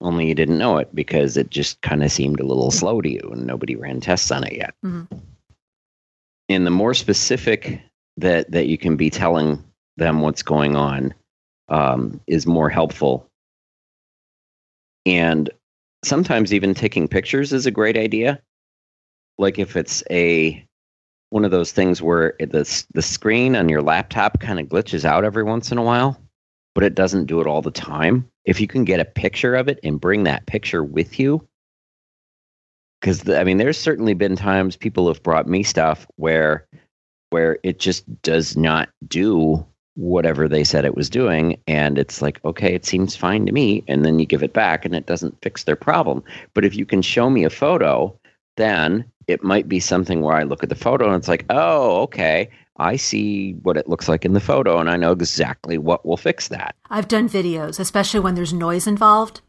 Only 0.00 0.26
you 0.28 0.34
didn't 0.34 0.58
know 0.58 0.78
it 0.78 0.94
because 0.94 1.36
it 1.36 1.50
just 1.50 1.80
kind 1.82 2.02
of 2.04 2.12
seemed 2.12 2.40
a 2.40 2.44
little 2.44 2.70
slow 2.70 3.00
to 3.00 3.08
you, 3.08 3.30
and 3.32 3.46
nobody 3.46 3.76
ran 3.76 4.00
tests 4.00 4.30
on 4.30 4.44
it 4.44 4.54
yet. 4.54 4.74
Mm-hmm 4.84 5.16
in 6.48 6.64
the 6.64 6.70
more 6.70 6.94
specific 6.94 7.80
that 8.16 8.50
that 8.50 8.66
you 8.66 8.78
can 8.78 8.96
be 8.96 9.10
telling 9.10 9.62
them 9.96 10.20
what's 10.20 10.42
going 10.42 10.76
on 10.76 11.14
um, 11.68 12.20
is 12.26 12.46
more 12.46 12.68
helpful. 12.68 13.28
And 15.06 15.50
sometimes 16.04 16.52
even 16.52 16.74
taking 16.74 17.08
pictures 17.08 17.52
is 17.52 17.66
a 17.66 17.70
great 17.70 17.96
idea. 17.96 18.40
Like 19.38 19.58
if 19.58 19.76
it's 19.76 20.02
a 20.10 20.64
one 21.34 21.44
of 21.44 21.50
those 21.50 21.72
things 21.72 22.00
where 22.00 22.34
the 22.38 22.84
the 22.94 23.02
screen 23.02 23.56
on 23.56 23.68
your 23.68 23.82
laptop 23.82 24.38
kind 24.38 24.60
of 24.60 24.68
glitches 24.68 25.04
out 25.04 25.24
every 25.24 25.42
once 25.42 25.72
in 25.72 25.78
a 25.78 25.82
while, 25.82 26.16
but 26.76 26.84
it 26.84 26.94
doesn't 26.94 27.26
do 27.26 27.40
it 27.40 27.46
all 27.48 27.60
the 27.60 27.72
time. 27.72 28.30
If 28.44 28.60
you 28.60 28.68
can 28.68 28.84
get 28.84 29.00
a 29.00 29.04
picture 29.04 29.56
of 29.56 29.66
it 29.66 29.80
and 29.82 30.00
bring 30.00 30.22
that 30.22 30.46
picture 30.46 30.84
with 30.84 31.18
you, 31.18 31.44
because 33.00 33.28
I 33.28 33.42
mean, 33.42 33.56
there's 33.56 33.76
certainly 33.76 34.14
been 34.14 34.36
times 34.36 34.76
people 34.76 35.08
have 35.08 35.24
brought 35.24 35.48
me 35.48 35.64
stuff 35.64 36.06
where 36.14 36.68
where 37.30 37.58
it 37.64 37.80
just 37.80 38.04
does 38.22 38.56
not 38.56 38.90
do 39.08 39.66
whatever 39.96 40.46
they 40.48 40.62
said 40.62 40.84
it 40.84 40.96
was 40.96 41.10
doing 41.10 41.60
and 41.66 41.98
it's 41.98 42.22
like 42.22 42.44
okay 42.44 42.74
it 42.74 42.84
seems 42.84 43.16
fine 43.16 43.46
to 43.46 43.52
me 43.52 43.82
and 43.88 44.04
then 44.04 44.18
you 44.18 44.26
give 44.26 44.42
it 44.42 44.52
back 44.52 44.84
and 44.84 44.94
it 44.94 45.06
doesn't 45.06 45.40
fix 45.40 45.64
their 45.64 45.76
problem 45.76 46.22
but 46.52 46.64
if 46.64 46.74
you 46.74 46.84
can 46.84 47.00
show 47.00 47.30
me 47.30 47.44
a 47.44 47.50
photo 47.50 48.12
then 48.56 49.04
it 49.26 49.42
might 49.42 49.68
be 49.68 49.80
something 49.80 50.20
where 50.20 50.36
i 50.36 50.42
look 50.42 50.62
at 50.62 50.68
the 50.68 50.74
photo 50.74 51.06
and 51.06 51.16
it's 51.16 51.28
like 51.28 51.44
oh 51.50 52.02
okay 52.02 52.48
i 52.76 52.96
see 52.96 53.52
what 53.62 53.76
it 53.76 53.88
looks 53.88 54.08
like 54.08 54.24
in 54.24 54.32
the 54.32 54.40
photo 54.40 54.78
and 54.78 54.90
i 54.90 54.96
know 54.96 55.12
exactly 55.12 55.78
what 55.78 56.04
will 56.04 56.16
fix 56.16 56.48
that 56.48 56.74
i've 56.90 57.08
done 57.08 57.28
videos 57.28 57.78
especially 57.78 58.20
when 58.20 58.34
there's 58.34 58.52
noise 58.52 58.86
involved 58.86 59.40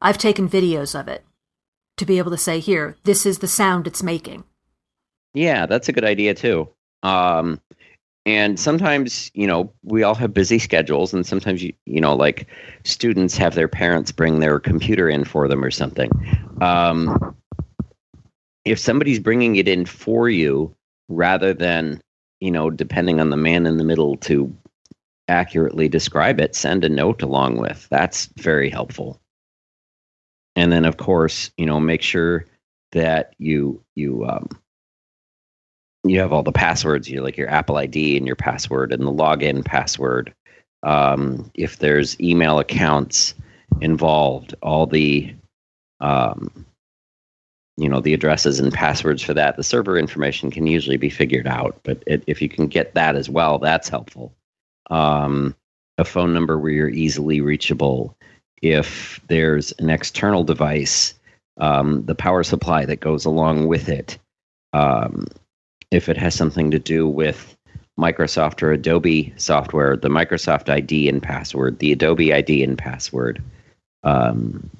i've 0.00 0.18
taken 0.18 0.48
videos 0.48 0.98
of 0.98 1.08
it 1.08 1.24
to 1.98 2.06
be 2.06 2.18
able 2.18 2.30
to 2.30 2.38
say, 2.38 2.58
here, 2.60 2.96
this 3.04 3.26
is 3.26 3.38
the 3.38 3.48
sound 3.48 3.86
it's 3.86 4.02
making. 4.02 4.44
Yeah, 5.34 5.66
that's 5.66 5.88
a 5.88 5.92
good 5.92 6.04
idea 6.04 6.34
too. 6.34 6.68
Um, 7.02 7.60
and 8.24 8.58
sometimes, 8.58 9.30
you 9.34 9.46
know, 9.46 9.72
we 9.82 10.02
all 10.02 10.14
have 10.14 10.34
busy 10.34 10.58
schedules, 10.58 11.12
and 11.14 11.26
sometimes, 11.26 11.62
you, 11.62 11.72
you 11.86 12.00
know, 12.00 12.14
like 12.14 12.46
students 12.84 13.36
have 13.36 13.54
their 13.54 13.68
parents 13.68 14.12
bring 14.12 14.40
their 14.40 14.58
computer 14.58 15.08
in 15.08 15.24
for 15.24 15.48
them 15.48 15.64
or 15.64 15.70
something. 15.70 16.10
Um, 16.60 17.36
if 18.64 18.78
somebody's 18.78 19.20
bringing 19.20 19.56
it 19.56 19.68
in 19.68 19.86
for 19.86 20.28
you 20.28 20.74
rather 21.08 21.54
than, 21.54 22.00
you 22.40 22.50
know, 22.50 22.70
depending 22.70 23.20
on 23.20 23.30
the 23.30 23.36
man 23.36 23.66
in 23.66 23.78
the 23.78 23.84
middle 23.84 24.16
to 24.18 24.54
accurately 25.28 25.88
describe 25.88 26.40
it, 26.40 26.54
send 26.56 26.84
a 26.84 26.88
note 26.88 27.22
along 27.22 27.56
with. 27.58 27.86
That's 27.90 28.26
very 28.36 28.70
helpful 28.70 29.20
and 30.58 30.72
then 30.72 30.84
of 30.84 30.96
course 30.96 31.50
you 31.56 31.64
know 31.66 31.80
make 31.80 32.02
sure 32.02 32.44
that 32.92 33.32
you 33.38 33.82
you 33.94 34.26
um, 34.26 34.48
you 36.04 36.18
have 36.18 36.32
all 36.32 36.42
the 36.42 36.52
passwords 36.52 37.08
you 37.08 37.22
like 37.22 37.36
your 37.36 37.48
apple 37.48 37.76
id 37.78 38.16
and 38.16 38.26
your 38.26 38.36
password 38.36 38.92
and 38.92 39.02
the 39.06 39.12
login 39.12 39.64
password 39.64 40.34
um, 40.82 41.50
if 41.54 41.78
there's 41.78 42.20
email 42.20 42.58
accounts 42.58 43.34
involved 43.80 44.54
all 44.62 44.86
the 44.86 45.32
um, 46.00 46.66
you 47.78 47.88
know 47.88 48.00
the 48.00 48.12
addresses 48.12 48.60
and 48.60 48.72
passwords 48.72 49.22
for 49.22 49.32
that 49.34 49.56
the 49.56 49.62
server 49.62 49.96
information 49.96 50.50
can 50.50 50.66
usually 50.66 50.96
be 50.96 51.10
figured 51.10 51.46
out 51.46 51.78
but 51.84 52.02
it, 52.06 52.22
if 52.26 52.42
you 52.42 52.48
can 52.48 52.66
get 52.66 52.94
that 52.94 53.16
as 53.16 53.30
well 53.30 53.58
that's 53.58 53.88
helpful. 53.88 54.34
Um, 54.90 55.54
a 55.98 56.04
phone 56.04 56.32
number 56.32 56.58
where 56.58 56.70
you're 56.70 56.88
easily 56.88 57.40
reachable. 57.40 58.16
If 58.62 59.20
there's 59.28 59.72
an 59.72 59.90
external 59.90 60.44
device, 60.44 61.14
um, 61.58 62.04
the 62.06 62.14
power 62.14 62.44
supply 62.44 62.84
that 62.86 63.00
goes 63.00 63.24
along 63.24 63.66
with 63.66 63.88
it, 63.88 64.16
um, 64.72 65.26
if 65.90 66.08
it 66.08 66.16
has 66.16 66.34
something 66.34 66.70
to 66.70 66.78
do 66.78 67.06
with 67.06 67.56
Microsoft 67.98 68.62
or 68.62 68.72
Adobe 68.72 69.34
software, 69.36 69.96
the 69.96 70.08
Microsoft 70.08 70.68
ID 70.68 71.08
and 71.08 71.22
password, 71.22 71.80
the 71.80 71.92
Adobe 71.92 72.32
ID 72.32 72.62
and 72.62 72.78
password, 72.78 73.42
um, 74.04 74.70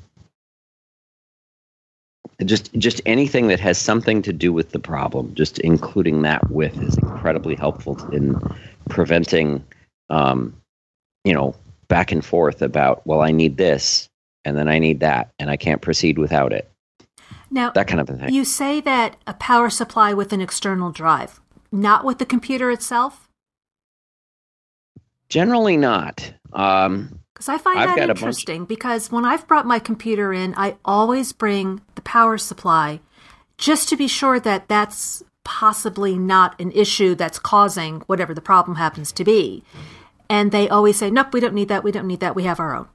just 2.45 2.73
just 2.75 3.01
anything 3.05 3.49
that 3.49 3.61
has 3.61 3.79
something 3.79 4.23
to 4.23 4.33
do 4.33 4.53
with 4.53 4.71
the 4.71 4.79
problem, 4.79 5.35
just 5.35 5.59
including 5.59 6.23
that 6.23 6.51
with 6.51 6.81
is 6.83 6.97
incredibly 6.99 7.57
helpful 7.57 7.99
in 8.13 8.37
preventing, 8.89 9.65
um, 10.09 10.55
you 11.25 11.35
know, 11.35 11.55
back 11.89 12.13
and 12.13 12.25
forth 12.25 12.63
about, 12.63 13.05
well, 13.07 13.23
I 13.23 13.33
need 13.33 13.57
this 13.57 14.09
and 14.45 14.57
then 14.57 14.69
I 14.69 14.79
need 14.79 15.01
that 15.01 15.31
and 15.39 15.51
I 15.51 15.57
can't 15.57 15.83
proceed 15.83 16.19
without 16.19 16.53
it. 16.53 16.71
Now, 17.51 17.71
that 17.71 17.89
kind 17.89 18.01
of 18.01 18.09
thing. 18.09 18.33
You 18.33 18.45
say 18.45 18.81
that 18.83 19.17
a 19.27 19.35
power 19.35 19.71
supply 19.71 20.13
with 20.13 20.33
an 20.33 20.41
external 20.41 20.91
drive, 20.91 21.41
not 21.73 22.05
with 22.05 22.19
the 22.19 22.27
computer 22.27 22.71
itself? 22.71 23.29
Generally 25.29 25.79
not. 25.79 26.33
Um, 26.53 27.19
because 27.39 27.49
I 27.49 27.59
find 27.59 27.79
I've 27.79 27.97
that 27.97 28.11
interesting 28.11 28.65
because 28.65 29.13
when 29.13 29.25
I've 29.25 29.47
brought 29.47 29.65
my 29.65 29.79
computer 29.79 30.33
in, 30.33 30.55
I 30.57 30.77
always 30.85 31.33
bring 31.33 31.83
the 31.95 32.03
power 32.03 32.37
supply 32.37 32.99
just 33.59 33.89
to 33.91 33.97
be 33.97 34.09
sure 34.09 34.41
that 34.41 34.67
that's 34.67 35.23
possibly 35.45 36.19
not 36.19 36.61
an 36.61 36.73
issue 36.73 37.15
that's 37.15 37.39
causing 37.39 38.01
whatever 38.07 38.35
the 38.35 38.41
problem 38.41 38.77
happens 38.77 39.13
to 39.13 39.25
be. 39.25 39.63
And 40.29 40.51
they 40.51 40.69
always 40.69 40.97
say, 40.97 41.13
nope, 41.13 41.33
we 41.33 41.39
don't 41.39 41.55
need 41.55 41.69
that. 41.69 41.85
We 41.85 41.93
don't 41.93 42.09
need 42.09 42.19
that. 42.21 42.35
We 42.35 42.43
have 42.43 42.59
our 42.59 42.75
own. 42.75 42.89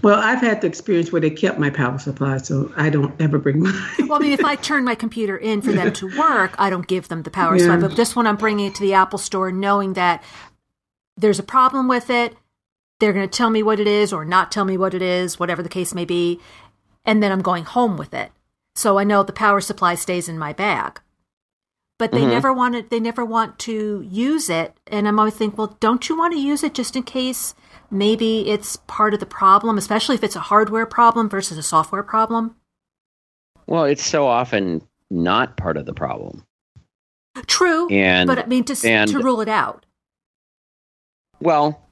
Well, 0.00 0.18
I've 0.18 0.40
had 0.40 0.62
the 0.62 0.66
experience 0.66 1.12
where 1.12 1.20
they 1.20 1.28
kept 1.28 1.58
my 1.58 1.68
power 1.68 1.98
supply, 1.98 2.38
so 2.38 2.72
I 2.78 2.88
don't 2.88 3.14
ever 3.20 3.38
bring 3.38 3.60
mine. 3.62 3.74
well, 4.08 4.14
I 4.14 4.18
mean, 4.20 4.32
if 4.32 4.42
I 4.42 4.56
turn 4.56 4.84
my 4.84 4.94
computer 4.94 5.36
in 5.36 5.60
for 5.60 5.72
them 5.72 5.92
to 5.92 6.06
work, 6.18 6.54
I 6.58 6.70
don't 6.70 6.86
give 6.86 7.08
them 7.08 7.24
the 7.24 7.30
power 7.30 7.56
yeah. 7.56 7.64
supply. 7.64 7.76
But 7.76 7.94
just 7.94 8.16
when 8.16 8.26
I'm 8.26 8.36
bringing 8.36 8.68
it 8.68 8.74
to 8.76 8.80
the 8.80 8.94
Apple 8.94 9.18
store, 9.18 9.52
knowing 9.52 9.92
that 9.92 10.24
there's 11.18 11.38
a 11.38 11.42
problem 11.42 11.88
with 11.88 12.08
it, 12.08 12.34
they're 13.00 13.12
going 13.12 13.28
to 13.28 13.36
tell 13.36 13.50
me 13.50 13.62
what 13.62 13.80
it 13.80 13.86
is 13.86 14.12
or 14.12 14.24
not 14.24 14.52
tell 14.52 14.64
me 14.64 14.76
what 14.76 14.94
it 14.94 15.02
is, 15.02 15.38
whatever 15.38 15.62
the 15.62 15.68
case 15.68 15.94
may 15.94 16.04
be, 16.04 16.40
and 17.04 17.22
then 17.22 17.32
I'm 17.32 17.42
going 17.42 17.64
home 17.64 17.96
with 17.96 18.12
it. 18.12 18.32
So 18.74 18.98
I 18.98 19.04
know 19.04 19.22
the 19.22 19.32
power 19.32 19.60
supply 19.60 19.94
stays 19.94 20.28
in 20.28 20.38
my 20.38 20.52
bag 20.52 21.00
but 21.98 22.12
they 22.12 22.20
mm-hmm. 22.20 22.30
never 22.30 22.52
wanted 22.52 22.90
they 22.90 23.00
never 23.00 23.24
want 23.24 23.58
to 23.58 24.06
use 24.08 24.48
it 24.48 24.78
and 24.86 25.06
i'm 25.06 25.18
always 25.18 25.34
think 25.34 25.58
well 25.58 25.76
don't 25.80 26.08
you 26.08 26.16
want 26.16 26.32
to 26.32 26.40
use 26.40 26.62
it 26.62 26.72
just 26.72 26.96
in 26.96 27.02
case 27.02 27.54
maybe 27.90 28.48
it's 28.48 28.76
part 28.86 29.12
of 29.12 29.20
the 29.20 29.26
problem 29.26 29.76
especially 29.76 30.14
if 30.14 30.24
it's 30.24 30.36
a 30.36 30.40
hardware 30.40 30.86
problem 30.86 31.28
versus 31.28 31.58
a 31.58 31.62
software 31.62 32.02
problem 32.02 32.54
well 33.66 33.84
it's 33.84 34.04
so 34.04 34.26
often 34.26 34.82
not 35.10 35.56
part 35.56 35.76
of 35.76 35.84
the 35.84 35.94
problem 35.94 36.44
true 37.46 37.88
and 37.90 38.26
but 38.26 38.38
i 38.38 38.46
mean 38.46 38.64
to, 38.64 38.76
and, 38.88 39.10
to 39.10 39.18
rule 39.18 39.40
it 39.40 39.48
out 39.48 39.84
well 41.40 41.87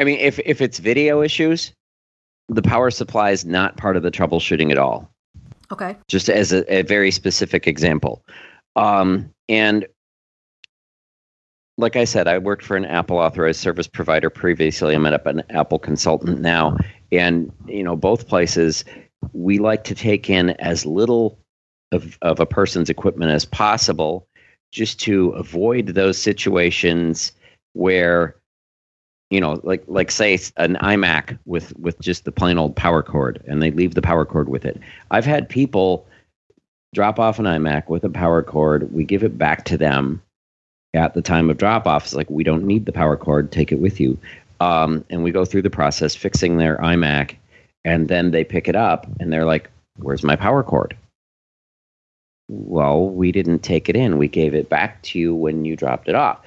I 0.00 0.04
mean, 0.04 0.18
if 0.18 0.40
if 0.40 0.60
it's 0.60 0.78
video 0.78 1.22
issues, 1.22 1.72
the 2.48 2.62
power 2.62 2.90
supply 2.90 3.30
is 3.30 3.44
not 3.44 3.76
part 3.76 3.96
of 3.96 4.02
the 4.02 4.10
troubleshooting 4.10 4.72
at 4.72 4.78
all. 4.78 5.08
Okay. 5.70 5.96
Just 6.08 6.28
as 6.28 6.52
a, 6.52 6.78
a 6.78 6.82
very 6.82 7.10
specific 7.10 7.68
example, 7.68 8.24
um, 8.74 9.30
and 9.48 9.86
like 11.76 11.96
I 11.96 12.04
said, 12.04 12.26
I 12.28 12.38
worked 12.38 12.64
for 12.64 12.76
an 12.76 12.84
Apple 12.86 13.18
authorized 13.18 13.60
service 13.60 13.86
provider 13.86 14.30
previously. 14.30 14.94
I'm 14.94 15.06
at 15.06 15.26
an 15.26 15.42
Apple 15.50 15.78
consultant 15.78 16.40
now, 16.40 16.76
and 17.12 17.52
you 17.66 17.82
know, 17.82 17.94
both 17.94 18.26
places 18.26 18.84
we 19.32 19.58
like 19.58 19.84
to 19.84 19.94
take 19.94 20.30
in 20.30 20.50
as 20.60 20.86
little 20.86 21.38
of, 21.92 22.18
of 22.22 22.40
a 22.40 22.46
person's 22.46 22.88
equipment 22.88 23.32
as 23.32 23.44
possible, 23.44 24.26
just 24.72 24.98
to 25.00 25.30
avoid 25.30 25.88
those 25.88 26.16
situations 26.16 27.32
where 27.74 28.39
you 29.30 29.40
know, 29.40 29.60
like 29.62 29.84
like 29.86 30.10
say 30.10 30.34
an 30.56 30.76
iMac 30.76 31.38
with 31.46 31.76
with 31.78 31.98
just 32.00 32.24
the 32.24 32.32
plain 32.32 32.58
old 32.58 32.74
power 32.74 33.02
cord, 33.02 33.42
and 33.46 33.62
they 33.62 33.70
leave 33.70 33.94
the 33.94 34.02
power 34.02 34.24
cord 34.24 34.48
with 34.48 34.64
it. 34.64 34.78
I've 35.12 35.24
had 35.24 35.48
people 35.48 36.06
drop 36.92 37.20
off 37.20 37.38
an 37.38 37.44
iMac 37.44 37.88
with 37.88 38.02
a 38.04 38.10
power 38.10 38.42
cord. 38.42 38.92
We 38.92 39.04
give 39.04 39.22
it 39.22 39.38
back 39.38 39.64
to 39.66 39.78
them 39.78 40.20
at 40.94 41.14
the 41.14 41.22
time 41.22 41.48
of 41.48 41.58
drop 41.58 41.86
off. 41.86 42.04
It's 42.04 42.14
like 42.14 42.28
we 42.28 42.42
don't 42.42 42.64
need 42.64 42.86
the 42.86 42.92
power 42.92 43.16
cord. 43.16 43.52
Take 43.52 43.70
it 43.70 43.80
with 43.80 44.00
you. 44.00 44.18
Um, 44.58 45.04
and 45.08 45.22
we 45.22 45.30
go 45.30 45.44
through 45.44 45.62
the 45.62 45.70
process 45.70 46.14
fixing 46.16 46.58
their 46.58 46.76
iMac, 46.78 47.36
and 47.84 48.08
then 48.08 48.32
they 48.32 48.42
pick 48.42 48.68
it 48.68 48.76
up 48.76 49.06
and 49.20 49.32
they're 49.32 49.46
like, 49.46 49.70
"Where's 49.98 50.24
my 50.24 50.34
power 50.34 50.64
cord?" 50.64 50.96
Well, 52.48 53.08
we 53.08 53.30
didn't 53.30 53.60
take 53.60 53.88
it 53.88 53.94
in. 53.94 54.18
We 54.18 54.26
gave 54.26 54.54
it 54.56 54.68
back 54.68 55.00
to 55.02 55.20
you 55.20 55.32
when 55.36 55.64
you 55.64 55.76
dropped 55.76 56.08
it 56.08 56.16
off 56.16 56.40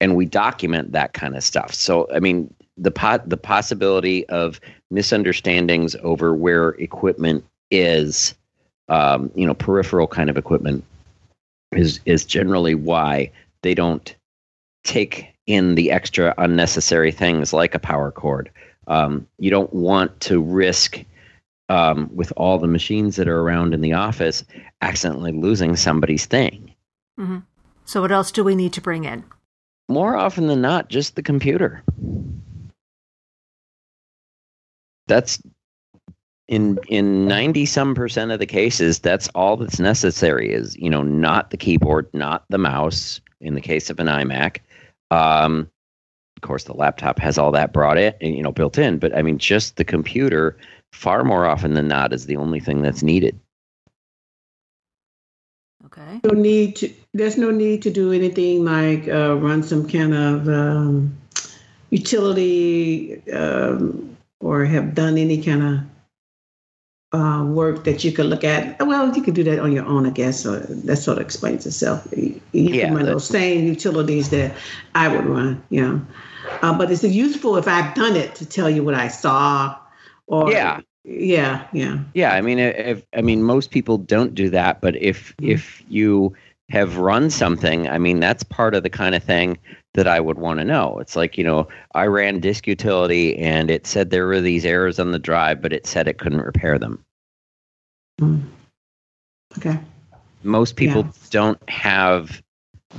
and 0.00 0.16
we 0.16 0.26
document 0.26 0.92
that 0.92 1.12
kind 1.12 1.36
of 1.36 1.42
stuff. 1.42 1.72
So, 1.72 2.08
I 2.14 2.20
mean, 2.20 2.52
the 2.76 2.90
pot, 2.90 3.28
the 3.28 3.36
possibility 3.36 4.28
of 4.28 4.60
misunderstandings 4.90 5.94
over 6.02 6.34
where 6.34 6.70
equipment 6.70 7.44
is, 7.70 8.34
um, 8.88 9.30
you 9.34 9.46
know, 9.46 9.54
peripheral 9.54 10.06
kind 10.06 10.28
of 10.30 10.36
equipment, 10.36 10.84
is 11.72 12.00
is 12.04 12.24
generally 12.24 12.74
why 12.74 13.30
they 13.62 13.74
don't 13.74 14.14
take 14.84 15.34
in 15.46 15.74
the 15.74 15.90
extra 15.90 16.34
unnecessary 16.38 17.10
things 17.12 17.52
like 17.52 17.74
a 17.74 17.78
power 17.78 18.10
cord. 18.10 18.50
Um, 18.86 19.26
you 19.38 19.50
don't 19.50 19.72
want 19.72 20.20
to 20.20 20.42
risk 20.42 21.04
um, 21.68 22.10
with 22.14 22.32
all 22.36 22.58
the 22.58 22.66
machines 22.66 23.16
that 23.16 23.28
are 23.28 23.40
around 23.40 23.74
in 23.74 23.80
the 23.80 23.94
office 23.94 24.44
accidentally 24.82 25.32
losing 25.32 25.76
somebody's 25.76 26.26
thing. 26.26 26.74
Mm-hmm. 27.18 27.38
So, 27.84 28.00
what 28.00 28.12
else 28.12 28.30
do 28.30 28.44
we 28.44 28.54
need 28.54 28.72
to 28.74 28.80
bring 28.80 29.04
in? 29.04 29.24
More 29.88 30.16
often 30.16 30.46
than 30.46 30.60
not 30.60 30.88
just 30.88 31.16
the 31.16 31.22
computer. 31.22 31.82
That's 35.06 35.42
in 36.48 36.78
in 36.88 37.26
90 37.26 37.66
some 37.66 37.94
percent 37.94 38.30
of 38.30 38.38
the 38.38 38.46
cases 38.46 38.98
that's 38.98 39.28
all 39.28 39.56
that's 39.56 39.80
necessary 39.80 40.52
is 40.52 40.76
you 40.76 40.90
know 40.90 41.02
not 41.02 41.50
the 41.50 41.56
keyboard 41.56 42.06
not 42.12 42.44
the 42.50 42.58
mouse 42.58 43.20
in 43.40 43.54
the 43.54 43.60
case 43.60 43.88
of 43.88 43.98
an 43.98 44.08
imac. 44.08 44.58
Um, 45.10 45.70
of 46.36 46.42
course 46.42 46.64
the 46.64 46.74
laptop 46.74 47.18
has 47.18 47.38
all 47.38 47.50
that 47.52 47.72
brought 47.72 47.96
in 47.96 48.12
you 48.20 48.42
know 48.42 48.52
built 48.52 48.76
in 48.76 48.98
but 48.98 49.16
i 49.16 49.22
mean 49.22 49.38
just 49.38 49.76
the 49.76 49.84
computer 49.84 50.56
far 50.92 51.24
more 51.24 51.46
often 51.46 51.74
than 51.74 51.88
not 51.88 52.12
is 52.12 52.26
the 52.26 52.36
only 52.36 52.60
thing 52.60 52.82
that's 52.82 53.02
needed 53.02 53.38
Okay. 55.96 56.20
No 56.24 56.30
need 56.30 56.76
to. 56.76 56.92
There's 57.12 57.38
no 57.38 57.50
need 57.50 57.82
to 57.82 57.90
do 57.90 58.12
anything 58.12 58.64
like 58.64 59.06
uh, 59.06 59.36
run 59.36 59.62
some 59.62 59.88
kind 59.88 60.12
of 60.14 60.48
um, 60.48 61.16
utility 61.90 63.22
um, 63.30 64.16
or 64.40 64.64
have 64.64 64.94
done 64.94 65.16
any 65.18 65.40
kind 65.40 65.62
of 67.12 67.20
uh, 67.20 67.44
work 67.44 67.84
that 67.84 68.02
you 68.02 68.10
could 68.10 68.26
look 68.26 68.42
at. 68.42 68.84
Well, 68.84 69.14
you 69.14 69.22
could 69.22 69.34
do 69.34 69.44
that 69.44 69.60
on 69.60 69.70
your 69.70 69.86
own, 69.86 70.06
I 70.06 70.10
guess. 70.10 70.40
So 70.40 70.58
that 70.58 70.96
sort 70.96 71.18
of 71.18 71.24
explains 71.24 71.64
itself. 71.64 72.08
You, 72.16 72.40
you 72.50 72.70
Yeah, 72.70 72.86
can 72.86 72.94
run 72.96 73.04
those 73.06 73.26
same 73.28 73.64
utilities 73.66 74.30
that 74.30 74.56
I 74.96 75.06
would 75.06 75.24
run. 75.24 75.62
Yeah, 75.70 76.00
uh, 76.62 76.76
but 76.76 76.90
it's 76.90 77.04
useful 77.04 77.56
if 77.56 77.68
I've 77.68 77.94
done 77.94 78.16
it 78.16 78.34
to 78.36 78.46
tell 78.46 78.68
you 78.68 78.82
what 78.82 78.94
I 78.94 79.06
saw. 79.08 79.78
Or 80.26 80.50
Yeah. 80.50 80.80
Yeah, 81.04 81.66
yeah. 81.72 81.98
Yeah, 82.14 82.32
I 82.34 82.40
mean, 82.40 82.58
if 82.58 83.04
I 83.16 83.22
mean, 83.22 83.42
most 83.42 83.70
people 83.70 83.98
don't 83.98 84.34
do 84.34 84.50
that, 84.50 84.80
but 84.80 84.96
if 84.96 85.34
Mhm. 85.36 85.50
if 85.50 85.82
you 85.88 86.34
have 86.70 86.96
run 86.98 87.28
something, 87.30 87.88
I 87.88 87.98
mean, 87.98 88.20
that's 88.20 88.42
part 88.42 88.74
of 88.74 88.82
the 88.82 88.90
kind 88.90 89.14
of 89.14 89.22
thing 89.22 89.58
that 89.94 90.08
I 90.08 90.18
would 90.18 90.38
want 90.38 90.58
to 90.60 90.64
know. 90.64 90.98
It's 90.98 91.14
like 91.16 91.36
you 91.36 91.44
know, 91.44 91.68
I 91.94 92.06
ran 92.06 92.40
disk 92.40 92.66
utility, 92.66 93.36
and 93.38 93.70
it 93.70 93.86
said 93.86 94.10
there 94.10 94.26
were 94.26 94.40
these 94.40 94.64
errors 94.64 94.98
on 94.98 95.12
the 95.12 95.18
drive, 95.18 95.60
but 95.60 95.72
it 95.72 95.86
said 95.86 96.08
it 96.08 96.18
couldn't 96.18 96.40
repair 96.40 96.78
them. 96.78 97.04
Mm. 98.20 98.42
Okay. 99.58 99.78
Most 100.42 100.76
people 100.76 101.02
Yeah. 101.02 101.12
don't 101.30 101.70
have 101.70 102.42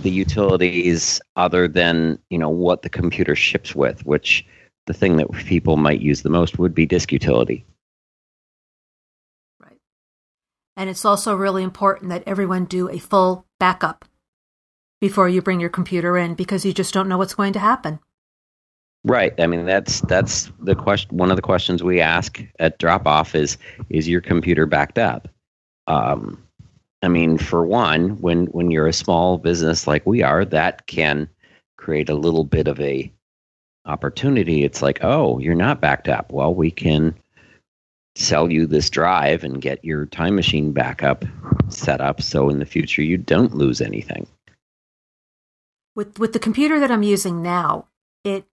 the 0.01 0.11
utilities 0.11 1.21
other 1.35 1.67
than 1.67 2.19
you 2.29 2.37
know 2.37 2.49
what 2.49 2.81
the 2.81 2.89
computer 2.89 3.35
ships 3.35 3.73
with, 3.75 4.05
which 4.05 4.45
the 4.85 4.93
thing 4.93 5.15
that 5.17 5.31
people 5.31 5.77
might 5.77 6.01
use 6.01 6.21
the 6.21 6.29
most 6.29 6.59
would 6.59 6.75
be 6.75 6.85
disk 6.85 7.11
utility. 7.11 7.65
And 10.77 10.89
it's 10.89 11.05
also 11.05 11.35
really 11.35 11.63
important 11.63 12.09
that 12.09 12.23
everyone 12.25 12.65
do 12.65 12.89
a 12.89 12.97
full 12.97 13.45
backup 13.59 14.05
before 14.99 15.29
you 15.29 15.41
bring 15.41 15.59
your 15.59 15.69
computer 15.69 16.17
in 16.17 16.35
because 16.35 16.65
you 16.65 16.73
just 16.73 16.93
don't 16.93 17.07
know 17.07 17.17
what's 17.17 17.35
going 17.35 17.53
to 17.53 17.59
happen. 17.59 17.99
Right. 19.03 19.39
I 19.39 19.45
mean, 19.45 19.65
that's 19.65 20.01
that's 20.01 20.51
the 20.59 20.75
question. 20.75 21.15
One 21.15 21.29
of 21.29 21.35
the 21.35 21.43
questions 21.43 21.83
we 21.83 22.01
ask 22.01 22.43
at 22.59 22.79
drop 22.79 23.05
off 23.05 23.35
is, 23.35 23.57
is 23.89 24.09
your 24.09 24.21
computer 24.21 24.65
backed 24.65 24.97
up? 24.97 25.27
Um, 25.85 26.41
I 27.03 27.07
mean, 27.07 27.37
for 27.37 27.63
one, 27.65 28.19
when 28.21 28.47
when 28.47 28.71
you're 28.71 28.87
a 28.87 28.93
small 28.93 29.37
business 29.37 29.85
like 29.85 30.05
we 30.07 30.23
are, 30.23 30.43
that 30.45 30.87
can 30.87 31.29
create 31.77 32.09
a 32.09 32.15
little 32.15 32.43
bit 32.43 32.67
of 32.67 32.79
a 32.79 33.11
opportunity. 33.85 34.63
It's 34.63 34.81
like, 34.81 35.03
oh, 35.03 35.37
you're 35.37 35.53
not 35.53 35.81
backed 35.81 36.07
up. 36.07 36.31
Well, 36.31 36.55
we 36.55 36.71
can 36.71 37.13
sell 38.15 38.51
you 38.51 38.65
this 38.65 38.89
drive 38.89 39.43
and 39.43 39.61
get 39.61 39.83
your 39.83 40.05
time 40.05 40.35
machine 40.35 40.71
backup 40.71 41.25
set 41.69 42.01
up, 42.01 42.21
so 42.21 42.49
in 42.49 42.59
the 42.59 42.65
future 42.65 43.01
you 43.01 43.17
don't 43.17 43.55
lose 43.55 43.81
anything. 43.81 44.27
With 45.95 46.19
with 46.19 46.33
the 46.33 46.39
computer 46.39 46.79
that 46.79 46.91
I'm 46.91 47.03
using 47.03 47.41
now, 47.41 47.87
it 48.23 48.45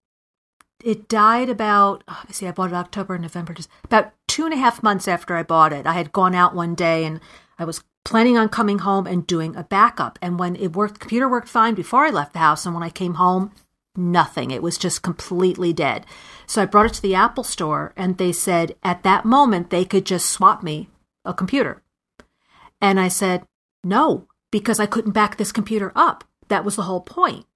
it 0.84 1.08
died 1.08 1.48
about 1.48 2.04
oh, 2.08 2.22
see, 2.30 2.46
I 2.46 2.52
bought 2.52 2.70
it 2.70 2.76
October, 2.76 3.18
November, 3.18 3.52
just 3.52 3.68
about 3.84 4.12
two 4.28 4.44
and 4.44 4.54
a 4.54 4.58
half 4.58 4.82
months 4.82 5.08
after 5.08 5.36
I 5.36 5.42
bought 5.42 5.72
it. 5.72 5.86
I 5.86 5.92
had 5.92 6.12
gone 6.12 6.34
out 6.34 6.54
one 6.54 6.74
day 6.74 7.04
and 7.04 7.20
I 7.58 7.64
was 7.64 7.82
planning 8.04 8.36
on 8.36 8.48
coming 8.48 8.80
home 8.80 9.06
and 9.06 9.26
doing 9.26 9.54
a 9.56 9.64
backup. 9.64 10.18
And 10.20 10.38
when 10.38 10.56
it 10.56 10.74
worked, 10.74 10.98
computer 10.98 11.28
worked 11.28 11.48
fine 11.48 11.74
before 11.74 12.04
I 12.04 12.10
left 12.10 12.32
the 12.32 12.40
house, 12.40 12.66
and 12.66 12.74
when 12.74 12.84
I 12.84 12.90
came 12.90 13.14
home, 13.14 13.52
nothing. 13.96 14.50
It 14.50 14.62
was 14.62 14.78
just 14.78 15.02
completely 15.02 15.72
dead. 15.72 16.06
So 16.46 16.62
I 16.62 16.66
brought 16.66 16.86
it 16.86 16.94
to 16.94 17.02
the 17.02 17.14
Apple 17.14 17.44
store, 17.44 17.92
and 17.96 18.18
they 18.18 18.32
said 18.32 18.74
at 18.82 19.02
that 19.02 19.24
moment 19.24 19.70
they 19.70 19.84
could 19.84 20.06
just 20.06 20.30
swap 20.30 20.62
me 20.62 20.88
a 21.24 21.32
computer. 21.34 21.82
And 22.80 22.98
I 22.98 23.08
said, 23.08 23.44
no, 23.84 24.26
because 24.50 24.80
I 24.80 24.86
couldn't 24.86 25.12
back 25.12 25.36
this 25.36 25.52
computer 25.52 25.92
up. 25.94 26.24
That 26.48 26.64
was 26.64 26.76
the 26.76 26.82
whole 26.82 27.00
point. 27.00 27.46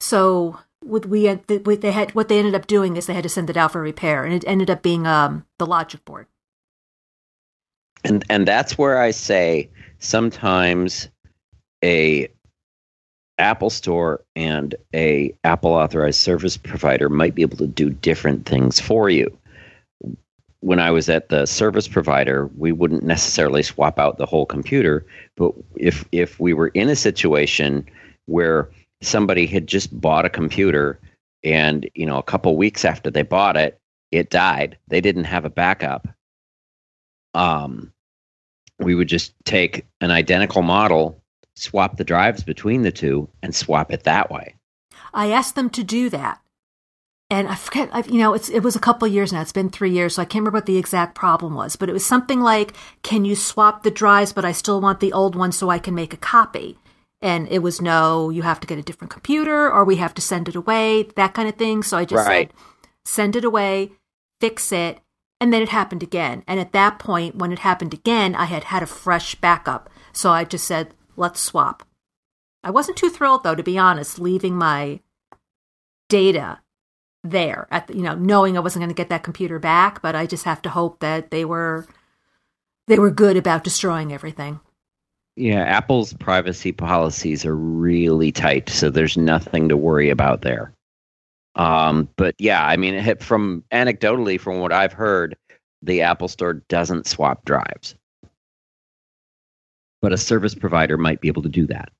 So 0.00 0.58
we 0.82 1.24
had, 1.24 1.46
they 1.46 1.92
had 1.92 2.14
what 2.14 2.28
they 2.28 2.38
ended 2.38 2.54
up 2.54 2.66
doing 2.66 2.96
is 2.96 3.06
they 3.06 3.14
had 3.14 3.22
to 3.22 3.28
send 3.28 3.48
it 3.48 3.56
out 3.56 3.72
for 3.72 3.80
repair, 3.80 4.24
and 4.24 4.34
it 4.34 4.44
ended 4.46 4.68
up 4.68 4.82
being 4.82 5.06
um, 5.06 5.46
the 5.58 5.66
logic 5.66 6.04
board. 6.04 6.26
and 8.04 8.24
and 8.28 8.46
that's 8.46 8.76
where 8.76 9.00
I 9.00 9.10
say 9.12 9.70
sometimes 9.98 11.08
a 11.84 12.28
Apple 13.42 13.70
Store 13.70 14.22
and 14.36 14.74
a 14.94 15.34
Apple 15.44 15.72
authorized 15.72 16.20
service 16.20 16.56
provider 16.56 17.08
might 17.08 17.34
be 17.34 17.42
able 17.42 17.58
to 17.58 17.66
do 17.66 17.90
different 17.90 18.46
things 18.46 18.80
for 18.80 19.10
you. 19.10 19.36
When 20.60 20.78
I 20.78 20.90
was 20.90 21.08
at 21.08 21.28
the 21.28 21.46
service 21.46 21.88
provider, 21.88 22.48
we 22.56 22.72
wouldn't 22.72 23.02
necessarily 23.02 23.62
swap 23.62 23.98
out 23.98 24.18
the 24.18 24.26
whole 24.26 24.46
computer, 24.46 25.04
but 25.36 25.52
if 25.76 26.04
if 26.12 26.38
we 26.40 26.54
were 26.54 26.68
in 26.68 26.88
a 26.88 26.96
situation 26.96 27.84
where 28.26 28.70
somebody 29.02 29.46
had 29.46 29.66
just 29.66 30.00
bought 30.00 30.24
a 30.24 30.30
computer 30.30 31.00
and 31.42 31.90
you 31.94 32.06
know 32.06 32.18
a 32.18 32.22
couple 32.22 32.56
weeks 32.56 32.84
after 32.84 33.10
they 33.10 33.22
bought 33.22 33.56
it, 33.56 33.78
it 34.12 34.30
died. 34.30 34.78
They 34.88 35.00
didn't 35.00 35.24
have 35.24 35.44
a 35.44 35.50
backup 35.50 36.08
um, 37.34 37.92
we 38.78 38.94
would 38.94 39.08
just 39.08 39.32
take 39.44 39.86
an 40.00 40.10
identical 40.10 40.62
model, 40.62 41.21
swap 41.54 41.96
the 41.96 42.04
drives 42.04 42.42
between 42.42 42.82
the 42.82 42.92
two, 42.92 43.28
and 43.42 43.54
swap 43.54 43.92
it 43.92 44.04
that 44.04 44.30
way. 44.30 44.54
I 45.14 45.30
asked 45.30 45.54
them 45.54 45.70
to 45.70 45.84
do 45.84 46.08
that. 46.10 46.40
And 47.30 47.48
I 47.48 47.54
forget, 47.54 47.88
I've, 47.92 48.10
you 48.10 48.18
know, 48.18 48.34
it's, 48.34 48.50
it 48.50 48.60
was 48.60 48.76
a 48.76 48.80
couple 48.80 49.08
of 49.08 49.14
years 49.14 49.32
now. 49.32 49.40
It's 49.40 49.52
been 49.52 49.70
three 49.70 49.90
years, 49.90 50.16
so 50.16 50.22
I 50.22 50.26
can't 50.26 50.42
remember 50.42 50.58
what 50.58 50.66
the 50.66 50.76
exact 50.76 51.14
problem 51.14 51.54
was. 51.54 51.76
But 51.76 51.88
it 51.88 51.94
was 51.94 52.04
something 52.04 52.40
like, 52.40 52.74
can 53.02 53.24
you 53.24 53.34
swap 53.34 53.82
the 53.82 53.90
drives, 53.90 54.34
but 54.34 54.44
I 54.44 54.52
still 54.52 54.82
want 54.82 55.00
the 55.00 55.14
old 55.14 55.34
one 55.34 55.50
so 55.50 55.70
I 55.70 55.78
can 55.78 55.94
make 55.94 56.12
a 56.12 56.18
copy? 56.18 56.78
And 57.22 57.48
it 57.48 57.60
was 57.60 57.80
no, 57.80 58.28
you 58.28 58.42
have 58.42 58.60
to 58.60 58.66
get 58.66 58.78
a 58.78 58.82
different 58.82 59.10
computer 59.12 59.70
or 59.72 59.84
we 59.84 59.96
have 59.96 60.12
to 60.14 60.20
send 60.22 60.48
it 60.48 60.56
away, 60.56 61.04
that 61.16 61.32
kind 61.32 61.48
of 61.48 61.54
thing. 61.54 61.82
So 61.82 61.96
I 61.96 62.04
just 62.04 62.26
Right. 62.26 62.50
said, 62.50 62.58
send 63.04 63.36
it 63.36 63.44
away, 63.44 63.92
fix 64.40 64.70
it. 64.70 65.00
And 65.40 65.52
then 65.52 65.62
it 65.62 65.70
happened 65.70 66.02
again. 66.02 66.44
And 66.46 66.60
at 66.60 66.72
that 66.72 66.98
point, 66.98 67.36
when 67.36 67.50
it 67.50 67.60
happened 67.60 67.94
again, 67.94 68.34
I 68.34 68.44
had 68.44 68.64
had 68.64 68.82
a 68.82 68.86
fresh 68.86 69.36
backup. 69.36 69.88
So 70.12 70.30
I 70.30 70.44
just 70.44 70.66
said, 70.66 70.92
let's 71.16 71.40
swap. 71.40 71.82
I 72.64 72.70
wasn't 72.70 72.96
too 72.96 73.10
thrilled, 73.10 73.42
though, 73.42 73.54
to 73.54 73.62
be 73.62 73.78
honest, 73.78 74.18
leaving 74.18 74.56
my 74.56 75.00
data 76.08 76.60
there 77.24 77.68
at 77.70 77.86
the, 77.86 77.96
you 77.96 78.02
know 78.02 78.14
knowing 78.14 78.56
I 78.56 78.60
wasn't 78.60 78.80
going 78.80 78.90
to 78.90 78.94
get 78.94 79.08
that 79.08 79.22
computer 79.22 79.58
back, 79.58 80.02
but 80.02 80.14
I 80.14 80.26
just 80.26 80.44
have 80.44 80.62
to 80.62 80.70
hope 80.70 81.00
that 81.00 81.30
they 81.30 81.44
were 81.44 81.86
they 82.88 82.98
were 82.98 83.10
good 83.10 83.36
about 83.36 83.64
destroying 83.64 84.12
everything. 84.12 84.60
Yeah, 85.36 85.62
Apple's 85.62 86.12
privacy 86.12 86.72
policies 86.72 87.46
are 87.46 87.56
really 87.56 88.32
tight, 88.32 88.68
so 88.68 88.90
there's 88.90 89.16
nothing 89.16 89.68
to 89.68 89.76
worry 89.76 90.10
about 90.10 90.42
there. 90.42 90.74
Um, 91.54 92.08
but 92.16 92.34
yeah, 92.38 92.66
I 92.66 92.76
mean, 92.76 93.16
from 93.16 93.64
anecdotally, 93.72 94.38
from 94.38 94.58
what 94.60 94.72
I've 94.72 94.92
heard, 94.92 95.36
the 95.80 96.02
Apple 96.02 96.28
Store 96.28 96.54
doesn't 96.54 97.06
swap 97.06 97.44
drives, 97.44 97.94
but 100.02 100.12
a 100.12 100.18
service 100.18 100.54
provider 100.54 100.98
might 100.98 101.20
be 101.22 101.28
able 101.28 101.42
to 101.42 101.48
do 101.48 101.66
that. 101.68 101.90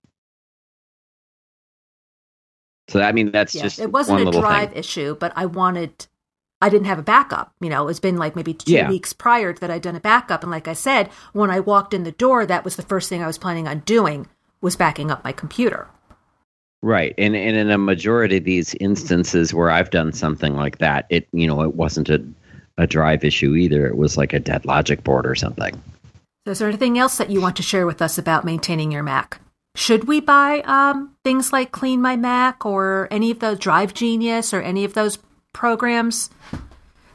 So 2.89 3.01
I 3.01 3.13
mean, 3.13 3.31
that's 3.33 3.55
Yeah, 3.55 3.63
just 3.63 3.79
it 3.79 3.93
wasn't 3.93 4.21
one 4.21 4.23
a 4.23 4.27
drive 4.41 4.71
thing. 4.71 4.79
issue, 4.79 5.17
but 5.17 5.33
I 5.37 5.47
wanted 5.47 6.07
I 6.61 6.69
didn't 6.69 6.87
have 6.87 6.99
a 6.99 7.03
backup. 7.03 7.55
You 7.61 7.71
know, 7.71 7.89
it's 7.89 8.01
been 8.01 8.17
like 8.19 8.37
maybe 8.37 8.55
two 8.55 8.75
Yeah. 8.75 8.89
weeks 8.89 9.13
prior 9.13 9.53
that 9.55 9.71
I'd 9.71 9.83
done 9.83 9.97
a 9.97 10.01
backup, 10.01 10.43
and 10.43 10.51
like 10.53 10.69
I 10.69 10.75
said, 10.75 11.09
when 11.33 11.51
I 11.51 11.61
walked 11.61 11.95
in 11.95 12.05
the 12.05 12.13
door, 12.13 12.47
that 12.47 12.65
was 12.65 12.77
the 12.77 12.83
first 12.83 13.09
thing 13.09 13.23
I 13.23 13.27
was 13.27 13.39
planning 13.39 13.69
on 13.69 13.81
doing 13.81 14.29
was 14.61 14.77
backing 14.77 15.11
up 15.11 15.25
my 15.25 15.33
computer. 15.33 15.89
Right, 16.83 17.15
and 17.19 17.37
and 17.37 17.57
in 17.57 17.71
a 17.71 17.79
majority 17.79 18.39
of 18.39 18.45
these 18.45 18.75
instances 18.77 19.55
where 19.55 19.71
I've 19.71 19.91
done 19.91 20.13
something 20.13 20.55
like 20.57 20.79
that, 20.79 21.07
it 21.11 21.29
you 21.33 21.47
know 21.47 21.63
it 21.63 21.75
wasn't 21.75 22.11
a 22.11 22.25
a 22.79 22.87
drive 22.87 23.25
issue 23.25 23.55
either. 23.55 23.87
It 23.87 23.97
was 23.97 24.17
like 24.17 24.33
a 24.33 24.41
dead 24.41 24.65
logic 24.65 25.05
board 25.05 25.27
or 25.27 25.35
something. 25.35 25.81
So 26.45 26.51
is 26.51 26.59
there 26.59 26.69
anything 26.69 26.99
else 26.99 27.19
that 27.19 27.31
you 27.31 27.41
want 27.41 27.57
to 27.57 27.63
share 27.63 27.87
with 27.87 28.03
us 28.03 28.19
about 28.19 28.45
maintaining 28.45 28.91
your 28.91 29.05
Mac? 29.05 29.41
Should 29.77 30.05
we 30.05 30.21
buy 30.21 30.61
um, 30.63 31.15
things 31.23 31.53
like 31.53 31.71
Clean 31.71 32.01
My 32.01 32.17
Mac 32.17 32.67
or 32.67 33.07
any 33.13 33.31
of 33.31 33.39
those 33.39 33.61
Drive 33.61 33.95
Genius 33.95 34.53
or 34.53 34.61
any 34.61 34.85
of 34.85 34.95
those 34.95 35.19
programs 35.53 36.31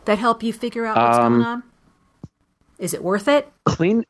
that 0.06 0.18
help 0.18 0.44
you 0.44 0.54
figure 0.54 0.86
out 0.86 0.96
what's 0.96 1.18
Um, 1.18 1.34
going 1.34 1.46
on? 1.46 1.64
Is 2.80 2.94
it 2.94 3.04
worth 3.04 3.28
it? 3.28 3.52
Clean 3.66 4.06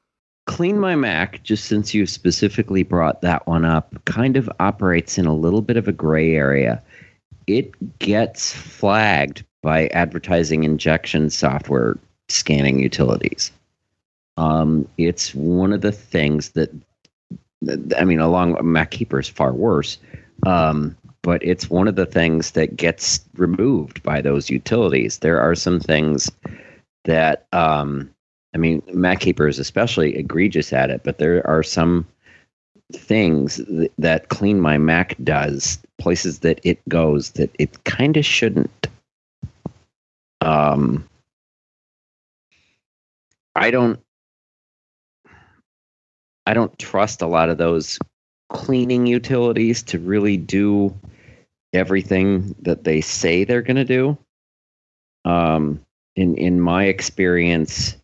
Clean 0.46 0.80
My 0.80 0.96
Mac, 0.96 1.44
just 1.44 1.66
since 1.66 1.94
you 1.94 2.06
specifically 2.06 2.84
brought 2.84 3.22
that 3.22 3.46
one 3.48 3.66
up, 3.66 3.94
kind 4.06 4.38
of 4.38 4.50
operates 4.60 5.18
in 5.18 5.26
a 5.26 5.36
little 5.36 5.62
bit 5.62 5.78
of 5.78 5.88
a 5.88 5.92
gray 5.92 6.36
area. 6.36 6.82
It 7.48 7.74
gets 8.00 8.54
flagged 8.54 9.44
by 9.62 9.88
advertising 9.88 10.64
injection 10.64 11.30
software 11.30 11.98
scanning 12.30 12.80
utilities. 12.80 13.52
Um, 14.38 14.88
it's 14.98 15.34
one 15.34 15.74
of 15.74 15.82
the 15.82 15.92
things 15.92 16.52
that, 16.52 16.70
I 17.98 18.04
mean, 18.06 18.20
along 18.20 18.56
MacKeeper 18.56 19.20
is 19.20 19.28
far 19.28 19.52
worse, 19.52 19.98
um, 20.46 20.96
but 21.24 21.44
it's 21.44 21.70
one 21.70 21.88
of 21.88 21.96
the 21.96 22.06
things 22.06 22.52
that 22.52 22.78
gets 22.78 23.22
removed 23.36 24.04
by 24.04 24.22
those 24.22 24.50
utilities. 24.50 25.20
There 25.20 25.42
are 25.42 25.56
some 25.56 25.80
things 25.80 26.32
that 27.06 27.48
um, 27.52 28.10
I 28.58 28.60
mean, 28.60 28.82
MacKeeper 28.94 29.48
is 29.48 29.60
especially 29.60 30.16
egregious 30.16 30.74
at 30.74 30.90
it, 30.90 31.02
but 31.04 31.20
there 31.20 31.46
are 31.46 31.62
some 31.62 32.08
things 32.94 33.58
th- 33.58 33.92
that 34.00 34.30
Clean 34.30 34.60
My 34.60 34.80
Mac 34.80 35.16
does, 35.24 35.78
places 36.00 36.40
that 36.40 36.60
it 36.64 36.80
goes 36.90 37.32
that 37.32 37.52
it 37.60 37.84
kind 37.84 38.18
of 38.18 38.26
shouldn't. 38.26 38.88
Um, 40.42 41.08
I 43.56 43.70
don't. 43.70 44.00
I 46.48 46.54
don't 46.54 46.78
trust 46.80 47.22
a 47.22 47.28
lot 47.28 47.50
of 47.50 47.58
those 47.58 48.00
cleaning 48.50 49.06
utilities 49.06 49.84
to 49.84 50.00
really 50.00 50.38
do 50.38 50.98
everything 51.74 52.56
that 52.62 52.86
they 52.86 53.02
say 53.02 53.44
they're 53.44 53.62
going 53.62 53.76
to 53.76 53.84
do. 53.84 54.18
Um, 55.26 55.82
in 56.16 56.36
in 56.38 56.62
my 56.62 56.86
experience, 56.86 57.98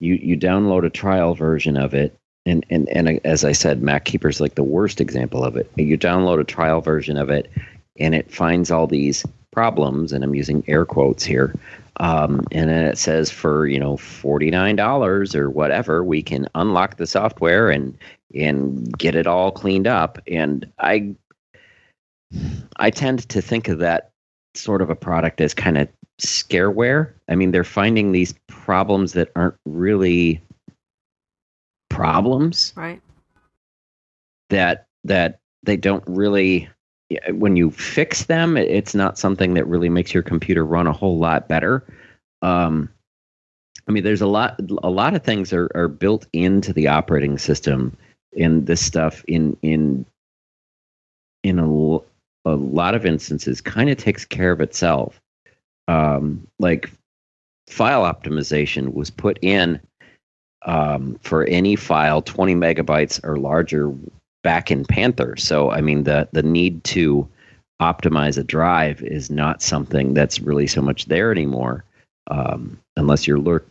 you 0.00 0.14
you 0.14 0.38
download 0.38 0.86
a 0.86 0.90
trial 0.90 1.34
version 1.34 1.76
of 1.76 1.92
it 1.92 2.16
and 2.46 2.64
and 2.70 2.88
and 2.88 3.20
as 3.24 3.44
i 3.44 3.52
said 3.52 3.82
mackeeper's 3.82 4.40
like 4.40 4.54
the 4.54 4.62
worst 4.62 5.00
example 5.00 5.44
of 5.44 5.56
it 5.56 5.70
you 5.76 5.98
download 5.98 6.40
a 6.40 6.44
trial 6.44 6.80
version 6.80 7.16
of 7.16 7.28
it 7.28 7.50
and 7.98 8.14
it 8.14 8.30
finds 8.30 8.70
all 8.70 8.86
these 8.86 9.24
problems 9.52 10.12
and 10.12 10.22
i'm 10.22 10.34
using 10.34 10.62
air 10.66 10.84
quotes 10.84 11.24
here 11.24 11.54
um, 12.00 12.42
and 12.52 12.70
then 12.70 12.84
it 12.84 12.98
says 12.98 13.30
for 13.30 13.66
you 13.66 13.78
know 13.78 13.96
$49 13.96 15.34
or 15.34 15.50
whatever 15.50 16.04
we 16.04 16.22
can 16.22 16.46
unlock 16.54 16.96
the 16.96 17.06
software 17.06 17.70
and 17.70 17.96
and 18.34 18.96
get 18.98 19.14
it 19.14 19.26
all 19.26 19.50
cleaned 19.50 19.86
up 19.86 20.18
and 20.26 20.70
i 20.80 21.14
i 22.76 22.90
tend 22.90 23.28
to 23.28 23.40
think 23.40 23.68
of 23.68 23.78
that 23.78 24.10
sort 24.54 24.82
of 24.82 24.90
a 24.90 24.96
product 24.96 25.40
as 25.40 25.54
kind 25.54 25.78
of 25.78 25.88
scareware. 26.20 27.12
I 27.28 27.34
mean, 27.34 27.50
they're 27.50 27.64
finding 27.64 28.12
these 28.12 28.34
problems 28.46 29.12
that 29.12 29.30
aren't 29.36 29.56
really 29.66 30.40
problems 31.90 32.72
Right. 32.76 33.00
that 34.50 34.86
that 35.04 35.38
they 35.62 35.76
don't 35.76 36.04
really 36.06 36.68
when 37.30 37.56
you 37.56 37.70
fix 37.70 38.24
them 38.24 38.56
it's 38.56 38.94
not 38.94 39.18
something 39.18 39.54
that 39.54 39.66
really 39.66 39.88
makes 39.88 40.12
your 40.12 40.22
computer 40.22 40.64
run 40.64 40.86
a 40.86 40.92
whole 40.92 41.18
lot 41.18 41.48
better. 41.48 41.84
Um 42.42 42.90
i 43.88 43.92
mean 43.92 44.02
there's 44.02 44.22
a 44.22 44.26
lot 44.26 44.60
a 44.82 44.90
lot 44.90 45.14
of 45.14 45.22
things 45.22 45.52
are, 45.52 45.70
are 45.74 45.88
built 45.88 46.26
into 46.32 46.72
the 46.72 46.88
operating 46.88 47.38
system 47.38 47.96
and 48.36 48.66
this 48.66 48.84
stuff 48.84 49.24
in 49.28 49.56
in 49.62 50.04
in 51.44 51.58
a, 51.58 51.98
a 52.50 52.56
lot 52.56 52.94
of 52.94 53.06
instances 53.06 53.60
kind 53.60 53.88
of 53.88 53.96
takes 53.96 54.24
care 54.24 54.50
of 54.50 54.60
itself. 54.60 55.20
Um 55.88 56.46
like 56.58 56.90
file 57.68 58.02
optimization 58.02 58.92
was 58.94 59.10
put 59.10 59.38
in 59.42 59.80
um, 60.66 61.18
for 61.22 61.44
any 61.44 61.76
file 61.76 62.22
20 62.22 62.54
megabytes 62.54 63.22
or 63.24 63.36
larger 63.36 63.92
back 64.46 64.70
in 64.70 64.84
Panther. 64.84 65.34
So, 65.36 65.72
I 65.72 65.80
mean, 65.80 66.04
the, 66.04 66.28
the 66.30 66.44
need 66.44 66.84
to 66.84 67.28
optimize 67.82 68.38
a 68.38 68.44
drive 68.44 69.02
is 69.02 69.28
not 69.28 69.60
something 69.60 70.14
that's 70.14 70.38
really 70.38 70.68
so 70.68 70.80
much 70.80 71.06
there 71.06 71.32
anymore. 71.32 71.82
Um, 72.28 72.78
unless 72.96 73.26
you're 73.26 73.64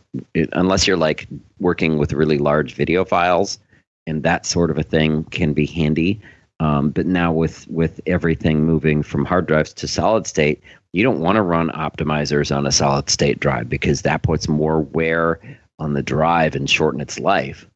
unless 0.52 0.86
you're 0.86 0.98
like 0.98 1.28
working 1.60 1.96
with 1.96 2.12
really 2.12 2.36
large 2.36 2.74
video 2.74 3.06
files, 3.06 3.58
and 4.06 4.22
that 4.22 4.44
sort 4.44 4.70
of 4.70 4.76
a 4.76 4.82
thing 4.82 5.24
can 5.24 5.54
be 5.54 5.64
handy. 5.64 6.20
Um, 6.60 6.90
but 6.90 7.06
now 7.06 7.32
with 7.32 7.66
with 7.68 7.98
everything 8.06 8.66
moving 8.66 9.02
from 9.02 9.24
hard 9.24 9.46
drives 9.46 9.72
to 9.74 9.88
solid 9.88 10.26
state, 10.26 10.62
you 10.92 11.02
don't 11.02 11.20
want 11.20 11.36
to 11.36 11.42
run 11.42 11.70
optimizers 11.70 12.54
on 12.54 12.66
a 12.66 12.72
solid 12.72 13.08
state 13.08 13.40
drive 13.40 13.70
because 13.70 14.02
that 14.02 14.22
puts 14.22 14.46
more 14.46 14.82
wear 14.82 15.40
on 15.78 15.94
the 15.94 16.02
drive 16.02 16.54
and 16.54 16.68
shorten 16.68 17.00
its 17.00 17.18
life. 17.18 17.66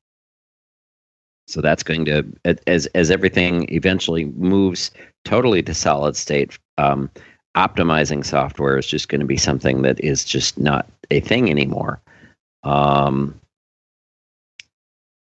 So 1.50 1.60
that's 1.60 1.82
going 1.82 2.04
to 2.04 2.24
as 2.66 2.86
as 2.86 3.10
everything 3.10 3.66
eventually 3.74 4.26
moves 4.26 4.90
totally 5.24 5.62
to 5.64 5.74
solid 5.74 6.16
state. 6.16 6.58
Um, 6.78 7.10
optimizing 7.56 8.24
software 8.24 8.78
is 8.78 8.86
just 8.86 9.08
going 9.08 9.20
to 9.20 9.26
be 9.26 9.36
something 9.36 9.82
that 9.82 9.98
is 10.00 10.24
just 10.24 10.58
not 10.58 10.88
a 11.10 11.18
thing 11.20 11.50
anymore. 11.50 12.00
Um, 12.62 13.38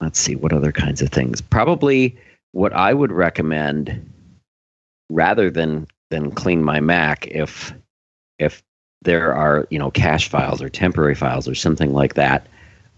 let's 0.01 0.19
see 0.19 0.35
what 0.35 0.51
other 0.51 0.71
kinds 0.71 1.03
of 1.03 1.09
things. 1.09 1.41
Probably 1.41 2.17
what 2.53 2.73
I 2.73 2.93
would 2.93 3.11
recommend, 3.11 4.11
rather 5.09 5.51
than 5.51 5.87
than 6.09 6.31
clean 6.31 6.63
my 6.63 6.79
Mac, 6.79 7.27
if 7.27 7.71
if 8.39 8.63
there 9.03 9.35
are 9.35 9.67
you 9.69 9.77
know 9.77 9.91
cache 9.91 10.27
files 10.27 10.59
or 10.59 10.69
temporary 10.69 11.15
files 11.15 11.47
or 11.47 11.53
something 11.53 11.93
like 11.93 12.15
that 12.15 12.47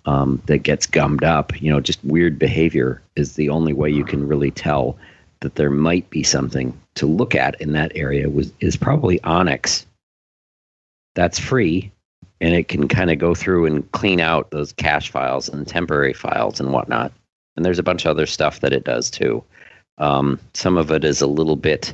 um, 0.08 0.42
that 0.46 0.60
gets 0.60 0.88
gummed 0.88 1.26
up, 1.26 1.62
you 1.62 1.70
know, 1.70 1.82
just 1.82 2.04
weird 2.04 2.40
behavior 2.40 3.02
is 3.18 3.34
the 3.34 3.50
only 3.50 3.74
way 3.74 3.90
you 3.90 4.06
can 4.06 4.26
really 4.26 4.52
tell 4.52 4.98
that 5.42 5.56
there 5.56 5.70
might 5.70 6.10
be 6.10 6.24
something 6.24 6.76
to 6.96 7.06
look 7.06 7.36
at 7.36 7.60
in 7.62 7.74
that 7.74 7.92
area. 7.94 8.30
Was 8.30 8.52
is 8.62 8.78
probably 8.78 9.22
Onyx. 9.24 9.86
That's 11.14 11.38
free, 11.38 11.92
and 12.40 12.56
it 12.56 12.70
can 12.70 12.88
kind 12.88 13.12
of 13.12 13.20
go 13.20 13.36
through 13.36 13.66
and 13.66 13.92
clean 13.92 14.22
out 14.22 14.50
those 14.50 14.72
cache 14.72 15.12
files 15.12 15.50
and 15.50 15.68
temporary 15.68 16.14
files 16.14 16.60
and 16.62 16.72
whatnot. 16.72 17.12
And 17.58 17.66
there's 17.66 17.80
a 17.80 17.84
bunch 17.84 18.06
of 18.06 18.12
other 18.12 18.26
stuff 18.26 18.62
that 18.62 18.74
it 18.74 18.86
does 18.86 19.10
too. 19.10 19.44
Um, 19.98 20.40
some 20.54 20.78
of 20.78 20.90
it 20.90 21.04
is 21.04 21.22
a 21.22 21.28
little 21.28 21.56
bit, 21.58 21.94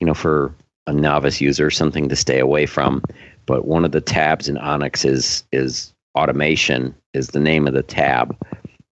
you 0.00 0.06
know, 0.06 0.14
for 0.14 0.52
a 0.88 0.92
novice 0.92 1.40
user, 1.40 1.70
something 1.70 2.08
to 2.08 2.16
stay 2.16 2.40
away 2.40 2.66
from. 2.66 3.02
But 3.46 3.66
one 3.66 3.84
of 3.84 3.92
the 3.92 4.00
tabs 4.00 4.48
in 4.48 4.58
Onyx 4.58 5.04
is 5.04 5.44
is 5.52 5.91
automation 6.14 6.94
is 7.14 7.28
the 7.28 7.40
name 7.40 7.66
of 7.66 7.74
the 7.74 7.82
tab, 7.82 8.36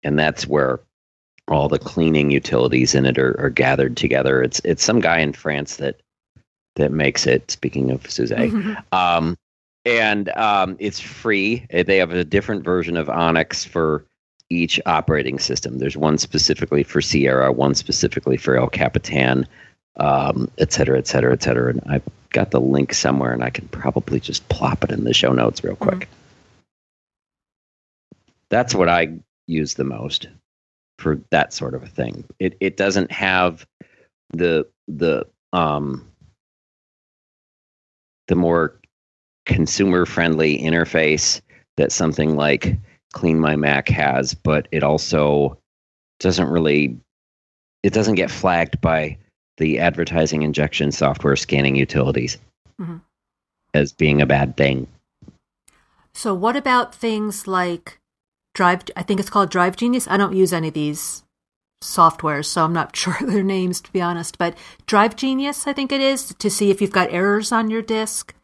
and 0.02 0.18
that's 0.18 0.46
where 0.46 0.80
all 1.48 1.68
the 1.68 1.78
cleaning 1.78 2.30
utilities 2.30 2.94
in 2.94 3.06
it 3.06 3.18
are, 3.18 3.38
are 3.40 3.50
gathered 3.50 3.96
together. 3.96 4.42
It's 4.42 4.60
it's 4.64 4.84
some 4.84 5.00
guy 5.00 5.20
in 5.20 5.32
France 5.32 5.76
that 5.76 6.00
that 6.76 6.92
makes 6.92 7.26
it. 7.26 7.50
Speaking 7.50 7.90
of 7.90 8.10
Suze, 8.10 8.32
um, 8.92 9.36
and 9.84 10.28
um, 10.30 10.76
it's 10.78 11.00
free. 11.00 11.66
Uh, 11.72 11.82
they 11.82 11.98
have 11.98 12.12
a 12.12 12.24
different 12.24 12.64
version 12.64 12.96
of 12.96 13.08
Onyx 13.08 13.64
for 13.64 14.04
each 14.50 14.80
operating 14.86 15.38
system. 15.38 15.78
There's 15.78 15.96
one 15.96 16.18
specifically 16.18 16.82
for 16.82 17.00
Sierra, 17.00 17.52
one 17.52 17.74
specifically 17.74 18.36
for 18.36 18.56
El 18.56 18.68
Capitan, 18.68 19.46
um, 19.96 20.50
et 20.58 20.72
cetera, 20.72 20.98
et 20.98 21.06
cetera, 21.06 21.32
et 21.32 21.42
cetera. 21.42 21.70
And 21.70 21.82
I've 21.86 22.04
got 22.30 22.50
the 22.50 22.60
link 22.60 22.94
somewhere, 22.94 23.32
and 23.32 23.42
I 23.42 23.50
can 23.50 23.66
probably 23.68 24.20
just 24.20 24.48
plop 24.48 24.84
it 24.84 24.92
in 24.92 25.04
the 25.04 25.14
show 25.14 25.32
notes 25.32 25.64
real 25.64 25.76
quick. 25.76 26.00
Mm-hmm. 26.00 26.25
That's 28.50 28.74
what 28.74 28.88
I 28.88 29.18
use 29.46 29.74
the 29.74 29.84
most 29.84 30.28
for 30.98 31.20
that 31.30 31.52
sort 31.52 31.74
of 31.74 31.82
a 31.82 31.88
thing. 31.88 32.24
It 32.38 32.56
it 32.60 32.76
doesn't 32.76 33.10
have 33.10 33.66
the 34.30 34.66
the 34.88 35.26
um 35.52 36.10
the 38.28 38.34
more 38.34 38.80
consumer 39.44 40.04
friendly 40.06 40.58
interface 40.58 41.40
that 41.76 41.92
something 41.92 42.36
like 42.36 42.76
Clean 43.12 43.38
My 43.38 43.56
Mac 43.56 43.88
has, 43.88 44.34
but 44.34 44.68
it 44.72 44.82
also 44.82 45.58
doesn't 46.18 46.48
really 46.48 46.96
it 47.82 47.92
doesn't 47.92 48.16
get 48.16 48.30
flagged 48.30 48.80
by 48.80 49.16
the 49.58 49.78
advertising 49.78 50.42
injection 50.42 50.92
software 50.92 51.36
scanning 51.36 51.76
utilities 51.76 52.38
mm-hmm. 52.80 52.96
as 53.74 53.92
being 53.92 54.20
a 54.20 54.26
bad 54.26 54.56
thing. 54.56 54.86
So 56.12 56.34
what 56.34 56.56
about 56.56 56.94
things 56.94 57.46
like 57.46 58.00
Drive, 58.56 58.84
I 58.96 59.02
think 59.02 59.20
it's 59.20 59.28
called 59.28 59.50
Drive 59.50 59.76
Genius. 59.76 60.08
I 60.08 60.16
don't 60.16 60.34
use 60.34 60.54
any 60.54 60.68
of 60.68 60.74
these 60.74 61.22
softwares, 61.84 62.46
so 62.46 62.64
I'm 62.64 62.72
not 62.72 62.96
sure 62.96 63.16
their 63.20 63.42
names 63.42 63.82
to 63.82 63.92
be 63.92 64.00
honest. 64.00 64.38
But 64.38 64.56
Drive 64.86 65.14
Genius, 65.14 65.66
I 65.66 65.74
think 65.74 65.92
it 65.92 66.00
is, 66.00 66.34
to 66.34 66.48
see 66.48 66.70
if 66.70 66.80
you've 66.80 66.90
got 66.90 67.12
errors 67.12 67.52
on 67.52 67.70
your 67.70 67.82
disk. 67.82 68.34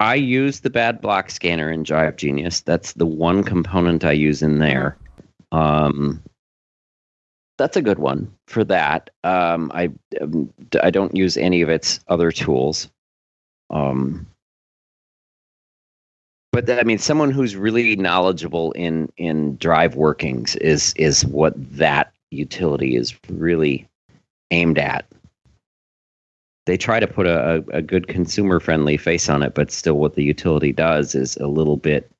I 0.00 0.16
use 0.16 0.60
the 0.60 0.70
bad 0.70 1.00
block 1.00 1.30
scanner 1.30 1.70
in 1.70 1.84
Drive 1.84 2.16
Genius. 2.16 2.60
That's 2.60 2.92
the 2.94 3.06
one 3.06 3.44
component 3.44 4.04
I 4.04 4.12
use 4.12 4.42
in 4.42 4.58
there. 4.58 4.96
Um, 5.52 6.20
that's 7.56 7.76
a 7.76 7.82
good 7.82 8.00
one 8.00 8.32
for 8.48 8.64
that. 8.64 9.10
Um, 9.22 9.70
I 9.74 9.90
um, 10.20 10.52
I 10.82 10.90
don't 10.90 11.16
use 11.16 11.36
any 11.36 11.62
of 11.62 11.68
its 11.68 12.00
other 12.08 12.32
tools. 12.32 12.88
Um, 13.70 14.26
but 16.52 16.70
I 16.70 16.82
mean, 16.82 16.98
someone 16.98 17.30
who's 17.30 17.56
really 17.56 17.96
knowledgeable 17.96 18.72
in 18.72 19.10
in 19.16 19.56
drive 19.56 19.96
workings 19.96 20.56
is 20.56 20.94
is 20.96 21.24
what 21.26 21.54
that 21.76 22.12
utility 22.30 22.96
is 22.96 23.14
really 23.28 23.86
aimed 24.50 24.78
at. 24.78 25.04
They 26.66 26.76
try 26.76 27.00
to 27.00 27.06
put 27.06 27.26
a, 27.26 27.64
a 27.72 27.80
good 27.80 28.08
consumer 28.08 28.60
friendly 28.60 28.96
face 28.96 29.28
on 29.28 29.42
it, 29.42 29.54
but 29.54 29.70
still, 29.70 29.98
what 29.98 30.14
the 30.14 30.24
utility 30.24 30.72
does 30.72 31.14
is 31.14 31.36
a 31.36 31.46
little 31.46 31.76
bit 31.76 32.10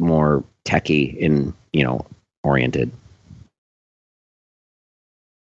more 0.00 0.42
techy 0.64 1.04
in 1.04 1.54
you 1.72 1.84
know 1.84 2.06
oriented. 2.42 2.90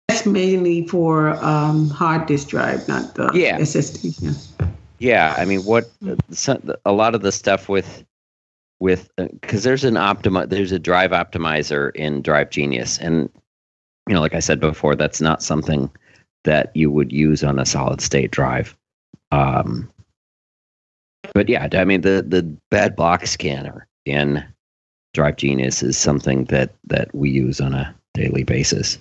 That's 0.08 0.26
mainly 0.26 0.86
for 0.86 1.30
um, 1.44 1.88
hard 1.90 2.26
disk 2.26 2.48
drive, 2.48 2.86
not 2.88 3.14
the 3.14 3.30
yeah. 3.34 3.58
SSD. 3.58 4.14
Yeah. 4.20 4.68
Yeah, 5.02 5.34
I 5.36 5.46
mean, 5.46 5.64
what 5.64 5.90
a 6.84 6.92
lot 6.92 7.16
of 7.16 7.22
the 7.22 7.32
stuff 7.32 7.68
with 7.68 8.04
with 8.78 9.10
because 9.16 9.66
uh, 9.66 9.68
there's 9.68 9.82
an 9.82 9.96
optimi- 9.96 10.46
there's 10.46 10.70
a 10.70 10.78
drive 10.78 11.10
optimizer 11.10 11.92
in 11.96 12.22
Drive 12.22 12.50
Genius, 12.50 12.98
and 12.98 13.28
you 14.08 14.14
know, 14.14 14.20
like 14.20 14.36
I 14.36 14.38
said 14.38 14.60
before, 14.60 14.94
that's 14.94 15.20
not 15.20 15.42
something 15.42 15.90
that 16.44 16.70
you 16.76 16.88
would 16.92 17.10
use 17.10 17.42
on 17.42 17.58
a 17.58 17.66
solid 17.66 18.00
state 18.00 18.30
drive. 18.30 18.76
Um, 19.32 19.90
but 21.34 21.48
yeah, 21.48 21.66
I 21.72 21.84
mean, 21.84 22.02
the 22.02 22.24
the 22.24 22.44
bad 22.70 22.94
block 22.94 23.26
scanner 23.26 23.88
in 24.06 24.44
Drive 25.14 25.34
Genius 25.34 25.82
is 25.82 25.98
something 25.98 26.44
that 26.44 26.76
that 26.84 27.12
we 27.12 27.28
use 27.28 27.60
on 27.60 27.74
a 27.74 27.92
daily 28.14 28.44
basis 28.44 29.00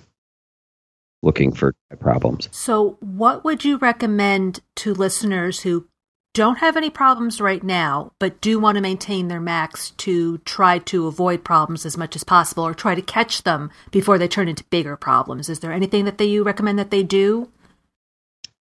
looking 1.22 1.52
for 1.52 1.74
problems. 2.00 2.48
So, 2.50 2.96
what 3.00 3.44
would 3.44 3.64
you 3.64 3.78
recommend 3.78 4.60
to 4.76 4.92
listeners 4.92 5.60
who 5.60 5.86
don't 6.34 6.58
have 6.58 6.76
any 6.76 6.88
problems 6.88 7.40
right 7.40 7.62
now, 7.62 8.12
but 8.18 8.40
do 8.40 8.58
want 8.58 8.76
to 8.76 8.82
maintain 8.82 9.28
their 9.28 9.40
Macs 9.40 9.90
to 9.90 10.38
try 10.38 10.78
to 10.78 11.06
avoid 11.06 11.44
problems 11.44 11.84
as 11.84 11.98
much 11.98 12.16
as 12.16 12.24
possible 12.24 12.66
or 12.66 12.72
try 12.72 12.94
to 12.94 13.02
catch 13.02 13.42
them 13.42 13.70
before 13.90 14.18
they 14.18 14.28
turn 14.28 14.48
into 14.48 14.64
bigger 14.64 14.96
problems. 14.96 15.48
Is 15.48 15.60
there 15.60 15.72
anything 15.72 16.06
that 16.06 16.18
they, 16.18 16.24
you 16.24 16.42
recommend 16.42 16.78
that 16.78 16.90
they 16.90 17.02
do? 17.02 17.50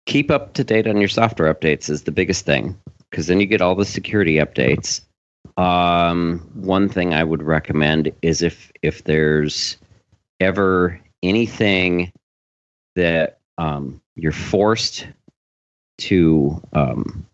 Keep 0.06 0.30
up 0.32 0.54
to 0.54 0.64
date 0.64 0.88
on 0.88 0.96
your 0.96 1.08
software 1.08 1.52
updates 1.52 1.88
is 1.88 2.02
the 2.02 2.10
biggest 2.10 2.44
thing 2.44 2.76
because 3.10 3.28
then 3.28 3.38
you 3.38 3.46
get 3.46 3.60
all 3.60 3.76
the 3.76 3.84
security 3.84 4.36
updates. 4.36 5.02
Um, 5.56 6.40
one 6.54 6.88
thing 6.88 7.14
I 7.14 7.22
would 7.22 7.42
recommend 7.42 8.10
is 8.22 8.42
if 8.42 8.72
if 8.82 9.04
there's 9.04 9.76
ever 10.40 11.00
anything 11.22 12.10
that 12.96 13.38
um, 13.58 14.00
you're 14.16 14.32
forced 14.32 15.06
to 15.98 16.60
um, 16.72 17.26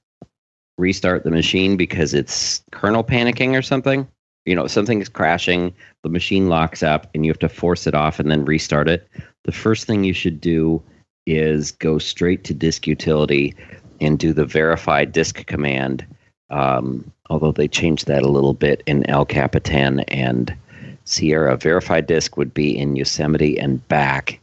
restart 0.78 1.24
the 1.24 1.30
machine 1.30 1.76
because 1.76 2.14
it's 2.14 2.62
kernel 2.72 3.04
panicking 3.04 3.56
or 3.56 3.62
something. 3.62 4.08
You 4.46 4.54
know, 4.54 4.66
something 4.66 5.02
is 5.02 5.10
crashing, 5.10 5.74
the 6.02 6.08
machine 6.08 6.48
locks 6.48 6.82
up, 6.82 7.08
and 7.14 7.26
you 7.26 7.30
have 7.30 7.38
to 7.40 7.48
force 7.50 7.86
it 7.86 7.94
off 7.94 8.18
and 8.18 8.30
then 8.30 8.46
restart 8.46 8.88
it. 8.88 9.06
The 9.44 9.52
first 9.52 9.86
thing 9.86 10.04
you 10.04 10.14
should 10.14 10.40
do 10.40 10.82
is 11.26 11.72
go 11.72 11.98
straight 11.98 12.44
to 12.44 12.54
disk 12.54 12.86
utility 12.86 13.54
and 14.00 14.18
do 14.18 14.32
the 14.32 14.46
verify 14.46 15.04
disk 15.04 15.44
command. 15.46 16.06
Um, 16.48 17.12
although 17.28 17.52
they 17.52 17.68
changed 17.68 18.06
that 18.06 18.22
a 18.22 18.30
little 18.30 18.54
bit 18.54 18.82
in 18.86 19.04
El 19.10 19.26
Capitan 19.26 20.00
and 20.00 20.56
Sierra. 21.04 21.56
Verify 21.56 22.00
disk 22.00 22.36
would 22.36 22.54
be 22.54 22.76
in 22.76 22.96
Yosemite 22.96 23.58
and 23.58 23.86
back 23.88 24.40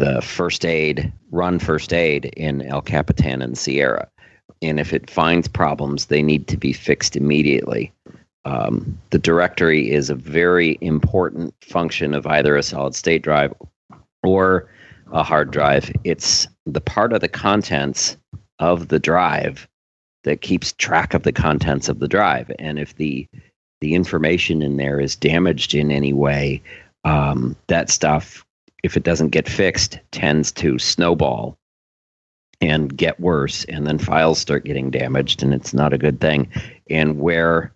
the 0.00 0.22
first 0.22 0.64
aid, 0.64 1.12
run 1.30 1.58
first 1.58 1.92
aid 1.92 2.24
in 2.34 2.62
El 2.62 2.80
Capitan 2.80 3.42
and 3.42 3.56
Sierra. 3.56 4.08
And 4.62 4.80
if 4.80 4.94
it 4.94 5.10
finds 5.10 5.46
problems, 5.46 6.06
they 6.06 6.22
need 6.22 6.48
to 6.48 6.56
be 6.56 6.72
fixed 6.72 7.16
immediately. 7.16 7.92
Um, 8.46 8.98
the 9.10 9.18
directory 9.18 9.90
is 9.90 10.08
a 10.08 10.14
very 10.14 10.78
important 10.80 11.54
function 11.62 12.14
of 12.14 12.26
either 12.26 12.56
a 12.56 12.62
solid 12.62 12.94
state 12.94 13.20
drive 13.20 13.52
or 14.22 14.70
a 15.12 15.22
hard 15.22 15.50
drive. 15.50 15.92
It's 16.04 16.48
the 16.64 16.80
part 16.80 17.12
of 17.12 17.20
the 17.20 17.28
contents 17.28 18.16
of 18.58 18.88
the 18.88 18.98
drive 18.98 19.68
that 20.24 20.40
keeps 20.40 20.72
track 20.72 21.12
of 21.12 21.24
the 21.24 21.32
contents 21.32 21.90
of 21.90 21.98
the 21.98 22.08
drive. 22.08 22.50
And 22.58 22.78
if 22.78 22.96
the 22.96 23.28
the 23.82 23.94
information 23.94 24.62
in 24.62 24.78
there 24.78 24.98
is 24.98 25.16
damaged 25.16 25.74
in 25.74 25.90
any 25.90 26.12
way, 26.12 26.62
um, 27.04 27.56
that 27.68 27.90
stuff 27.90 28.44
if 28.82 28.96
it 28.96 29.02
doesn't 29.02 29.28
get 29.30 29.48
fixed, 29.48 29.98
tends 30.10 30.52
to 30.52 30.78
snowball 30.78 31.58
and 32.60 32.94
get 32.96 33.18
worse, 33.18 33.64
and 33.64 33.86
then 33.86 33.98
files 33.98 34.38
start 34.38 34.64
getting 34.64 34.90
damaged, 34.90 35.42
and 35.42 35.54
it's 35.54 35.72
not 35.72 35.92
a 35.92 35.98
good 35.98 36.20
thing. 36.20 36.48
And 36.90 37.18
where 37.18 37.72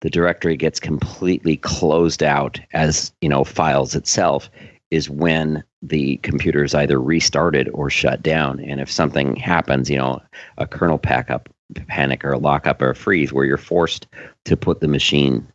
the 0.00 0.10
directory 0.10 0.56
gets 0.56 0.80
completely 0.80 1.56
closed 1.56 2.22
out 2.22 2.60
as 2.72 3.12
you 3.20 3.28
know 3.28 3.44
files 3.44 3.94
itself 3.94 4.50
is 4.90 5.10
when 5.10 5.64
the 5.82 6.16
computer 6.18 6.62
is 6.62 6.74
either 6.74 7.00
restarted 7.00 7.68
or 7.70 7.90
shut 7.90 8.22
down. 8.22 8.60
And 8.60 8.80
if 8.80 8.90
something 8.90 9.36
happens, 9.36 9.90
you 9.90 9.98
know, 9.98 10.22
a 10.58 10.66
kernel 10.66 10.98
packup, 10.98 11.48
panic, 11.88 12.24
or 12.24 12.32
a 12.32 12.38
lockup 12.38 12.80
or 12.80 12.90
a 12.90 12.94
freeze, 12.94 13.32
where 13.32 13.44
you're 13.44 13.56
forced 13.56 14.06
to 14.44 14.56
put 14.56 14.80
the 14.80 14.88
machine 14.88 15.46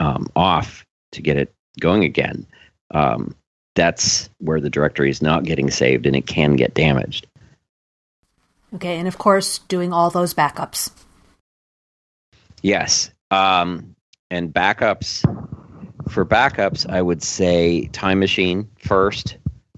um, 0.00 0.26
off 0.34 0.84
to 1.12 1.22
get 1.22 1.36
it 1.36 1.54
going 1.80 2.04
again, 2.04 2.46
um, 2.92 3.34
that's 3.74 4.30
where 4.38 4.60
the 4.60 4.70
directory 4.70 5.10
is 5.10 5.22
not 5.22 5.44
getting 5.44 5.70
saved 5.70 6.06
and 6.06 6.16
it 6.16 6.26
can 6.26 6.56
get 6.56 6.74
damaged. 6.74 7.26
Okay, 8.74 8.98
and 8.98 9.06
of 9.06 9.18
course, 9.18 9.58
doing 9.58 9.92
all 9.92 10.10
those 10.10 10.34
backups. 10.34 10.90
Yes. 12.62 13.10
Um, 13.30 13.94
and 14.30 14.52
backups, 14.52 15.22
for 16.08 16.24
backups, 16.24 16.88
I 16.88 17.02
would 17.02 17.22
say 17.22 17.86
Time 17.88 18.18
Machine 18.18 18.68
first 18.78 19.36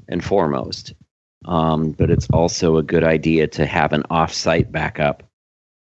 and 0.09 0.24
foremost. 0.24 0.94
Um, 1.44 1.92
but 1.92 2.11
it's 2.11 2.28
also 2.30 2.76
a 2.76 2.82
good 2.82 3.04
idea 3.04 3.46
to 3.48 3.66
have 3.66 3.92
an 3.92 4.02
off-site 4.11 4.72
backup 4.72 5.22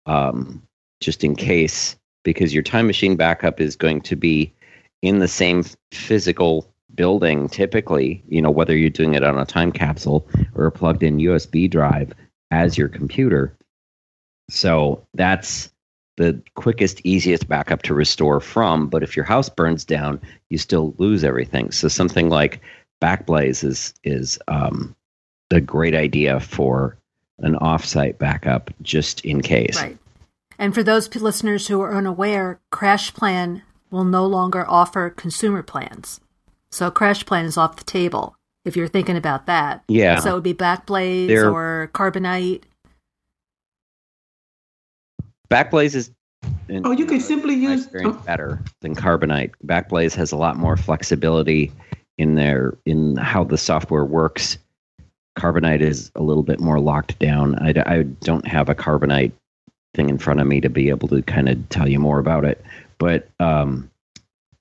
um, 0.05 0.63
just 0.99 1.23
in 1.23 1.35
case, 1.35 1.95
because 2.23 2.53
your 2.53 2.63
Time 2.63 2.87
Machine 2.87 3.15
backup 3.15 3.59
is 3.59 3.75
going 3.75 4.01
to 4.01 4.15
be 4.15 4.53
in 5.01 5.19
the 5.19 5.27
same 5.27 5.63
physical 5.91 6.72
building 6.95 7.49
typically, 7.49 8.23
you 8.27 8.41
know, 8.41 8.51
whether 8.51 8.75
you're 8.75 8.89
doing 8.89 9.13
it 9.13 9.23
on 9.23 9.37
a 9.37 9.45
time 9.45 9.71
capsule 9.71 10.27
or 10.55 10.65
a 10.65 10.71
plugged 10.71 11.03
in 11.03 11.17
USB 11.17 11.69
drive 11.69 12.13
as 12.51 12.77
your 12.77 12.87
computer. 12.87 13.55
So 14.49 15.05
that's 15.13 15.71
the 16.17 16.41
quickest, 16.55 17.01
easiest 17.03 17.47
backup 17.47 17.81
to 17.83 17.93
restore 17.93 18.39
from. 18.39 18.87
But 18.87 19.03
if 19.03 19.15
your 19.15 19.25
house 19.25 19.49
burns 19.49 19.83
down, 19.83 20.21
you 20.49 20.57
still 20.57 20.93
lose 20.97 21.23
everything. 21.23 21.71
So 21.71 21.87
something 21.87 22.29
like 22.29 22.61
Backblaze 23.01 23.63
is 23.63 23.93
is 24.03 24.39
um, 24.47 24.95
a 25.51 25.59
great 25.59 25.95
idea 25.95 26.39
for 26.39 26.97
an 27.39 27.55
offsite 27.55 28.17
backup 28.17 28.71
just 28.81 29.25
in 29.25 29.41
case. 29.41 29.75
Right. 29.75 29.97
And 30.57 30.73
for 30.73 30.83
those 30.83 31.13
listeners 31.15 31.67
who 31.67 31.81
are 31.81 31.95
unaware, 31.95 32.59
CrashPlan 32.71 33.63
will 33.89 34.05
no 34.05 34.25
longer 34.25 34.65
offer 34.69 35.09
consumer 35.09 35.63
plans. 35.63 36.21
So 36.73 36.89
CrashPlan 36.89 37.43
is 37.43 37.55
off 37.55 37.75
the 37.75 37.83
table 37.83 38.35
if 38.65 38.75
you're 38.75 38.87
thinking 38.87 39.15
about 39.15 39.45
that. 39.45 39.83
Yeah. 39.87 40.19
So 40.19 40.31
it 40.31 40.33
would 40.33 40.43
be 40.43 40.55
Backblaze 40.55 41.27
They're, 41.27 41.51
or 41.51 41.91
Carbonite. 41.93 42.63
Backblaze 45.51 45.93
is. 45.93 46.09
In, 46.67 46.85
oh, 46.85 46.91
you 46.91 47.05
can 47.05 47.19
simply 47.19 47.53
use 47.53 47.87
oh. 48.03 48.13
better 48.13 48.59
than 48.81 48.95
Carbonite. 48.95 49.51
Backblaze 49.63 50.15
has 50.15 50.31
a 50.31 50.35
lot 50.35 50.57
more 50.57 50.75
flexibility 50.75 51.71
in 52.17 52.35
their 52.35 52.75
in 52.87 53.17
how 53.17 53.43
the 53.43 53.57
software 53.57 54.05
works. 54.05 54.57
Carbonite 55.37 55.81
is 55.81 56.11
a 56.15 56.23
little 56.23 56.43
bit 56.43 56.59
more 56.59 56.79
locked 56.79 57.19
down. 57.19 57.55
I, 57.59 57.73
I 57.85 58.01
don't 58.01 58.47
have 58.47 58.67
a 58.67 58.75
Carbonite 58.75 59.31
thing 59.93 60.09
in 60.09 60.17
front 60.17 60.39
of 60.39 60.47
me 60.47 60.59
to 60.61 60.69
be 60.69 60.89
able 60.89 61.07
to 61.09 61.21
kind 61.21 61.49
of 61.49 61.69
tell 61.69 61.87
you 61.87 61.99
more 61.99 62.17
about 62.17 62.45
it, 62.45 62.63
but 62.97 63.29
um, 63.39 63.91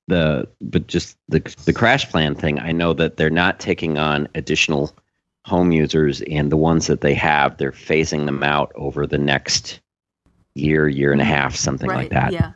the 0.09 0.49
but 0.61 0.87
just 0.87 1.17
the 1.29 1.41
the 1.65 1.73
CrashPlan 1.73 2.37
thing, 2.37 2.59
I 2.59 2.73
know 2.73 2.93
that 2.95 3.17
they're 3.17 3.31
not 3.31 3.61
taking 3.61 3.99
on 3.99 4.29
additional 4.35 4.93
home 5.45 5.73
users, 5.73 6.23
and 6.23 6.51
the 6.51 6.57
ones 6.57 6.87
that 6.87 7.01
they 7.01 7.15
have, 7.15 7.57
they're 7.59 7.73
phasing 7.73 8.27
them 8.27 8.43
out 8.43 8.73
over 8.75 9.07
the 9.07 9.19
next 9.19 9.81
year, 10.55 10.89
year 10.89 11.13
and 11.13 11.21
a 11.21 11.25
half, 11.25 11.55
something 11.57 11.89
right, 11.89 11.97
like 11.97 12.11
that. 12.11 12.33
Yeah. 12.33 12.53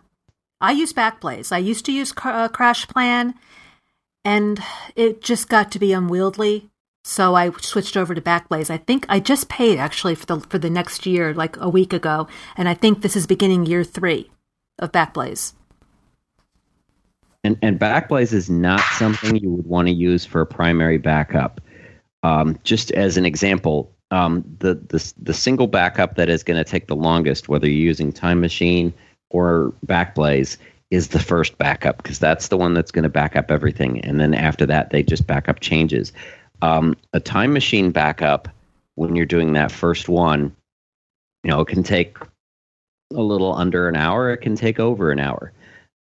I 0.61 0.73
use 0.73 0.93
Backblaze. 0.93 1.53
I 1.53 1.59
used 1.59 1.85
to 1.87 1.93
use 1.93 2.13
uh, 2.13 2.49
CrashPlan, 2.49 3.35
and 4.25 4.63
it 4.95 5.23
just 5.23 5.49
got 5.49 5.71
to 5.73 5.79
be 5.79 5.93
unwieldy. 5.93 6.71
So 7.05 7.35
I 7.35 7.51
switched 7.61 7.97
over 7.97 8.15
to 8.15 8.21
Backblaze. 8.21 8.71
I 8.71 8.79
think 8.79 9.07
I 9.09 9.21
just 9.21 9.49
paid 9.49 9.79
actually 9.79 10.15
for 10.17 10.27
the 10.27 10.41
for 10.41 10.59
the 10.59 10.71
next 10.71 11.07
year, 11.07 11.33
like 11.35 11.57
a 11.59 11.69
week 11.69 11.93
ago, 11.93 12.27
and 12.57 12.69
I 12.69 12.75
think 12.75 13.03
this 13.03 13.17
is 13.17 13.27
beginning 13.27 13.67
year 13.67 13.85
three 13.85 14.31
of 14.79 14.93
Backblaze. 14.93 15.53
And 17.47 17.57
and 17.63 17.79
Backblaze 17.79 18.33
is 18.33 18.51
not 18.51 18.81
something 18.99 19.37
you 19.37 19.53
would 19.53 19.67
want 19.67 19.87
to 19.87 19.95
use 19.95 20.25
for 20.25 20.41
a 20.41 20.47
primary 20.47 20.99
backup. 20.99 21.61
Um, 22.25 22.59
just 22.65 22.91
as 22.91 23.17
an 23.17 23.25
example, 23.25 23.95
um, 24.11 24.45
the, 24.59 24.75
the 24.75 25.13
the 25.17 25.33
single 25.33 25.69
backup 25.69 26.17
that 26.17 26.29
is 26.29 26.43
going 26.43 26.57
to 26.57 26.69
take 26.69 26.89
the 26.89 26.97
longest, 26.97 27.49
whether 27.49 27.69
you're 27.69 27.87
using 27.87 28.13
Time 28.13 28.41
Machine 28.41 28.93
or 29.31 29.73
Backblaze, 29.87 30.57
is 30.91 31.09
the 31.09 31.21
first 31.21 31.57
backup 31.57 31.99
because 31.99 32.19
that's 32.19 32.49
the 32.49 32.57
one 32.57 32.75
that's 32.75 32.91
going 32.91 33.05
to 33.05 33.09
back 33.09 33.37
up 33.37 33.53
everything, 33.53 34.01
and 34.01 34.19
then 34.19 34.35
after 34.35 34.67
that, 34.67 34.91
they 34.91 35.05
just 35.05 35.29
back 35.29 35.49
up 35.49 35.61
changes. 35.61 36.13
Um, 36.63 36.97
a 37.13 37.21
Time 37.21 37.53
Machine 37.53 37.93
backup, 37.93 38.49
when 38.97 39.15
you're 39.15 39.25
doing 39.25 39.53
that 39.53 39.71
first 39.71 40.09
one, 40.09 40.57
you 41.45 41.51
know, 41.53 41.61
it 41.61 41.69
can 41.69 41.85
take 41.85 42.19
a 43.15 43.23
little 43.23 43.55
under 43.55 43.89
an 43.89 43.95
hour. 43.95 44.33
It 44.33 44.39
can 44.39 44.57
take 44.57 44.81
over 44.81 45.13
an 45.13 45.21
hour. 45.21 45.53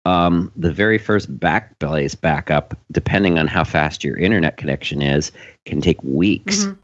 Um, 0.06 0.52
the 0.56 0.72
very 0.72 0.98
first 0.98 1.38
Backblaze 1.40 2.20
backup, 2.20 2.78
depending 2.92 3.40
on 3.40 3.48
how 3.48 3.64
fast 3.64 4.04
your 4.04 4.18
internet 4.18 4.58
connection 4.58 5.02
is, 5.02 5.32
can 5.66 5.80
take 5.80 6.02
weeks. 6.04 6.66
Mm-hmm. 6.66 6.80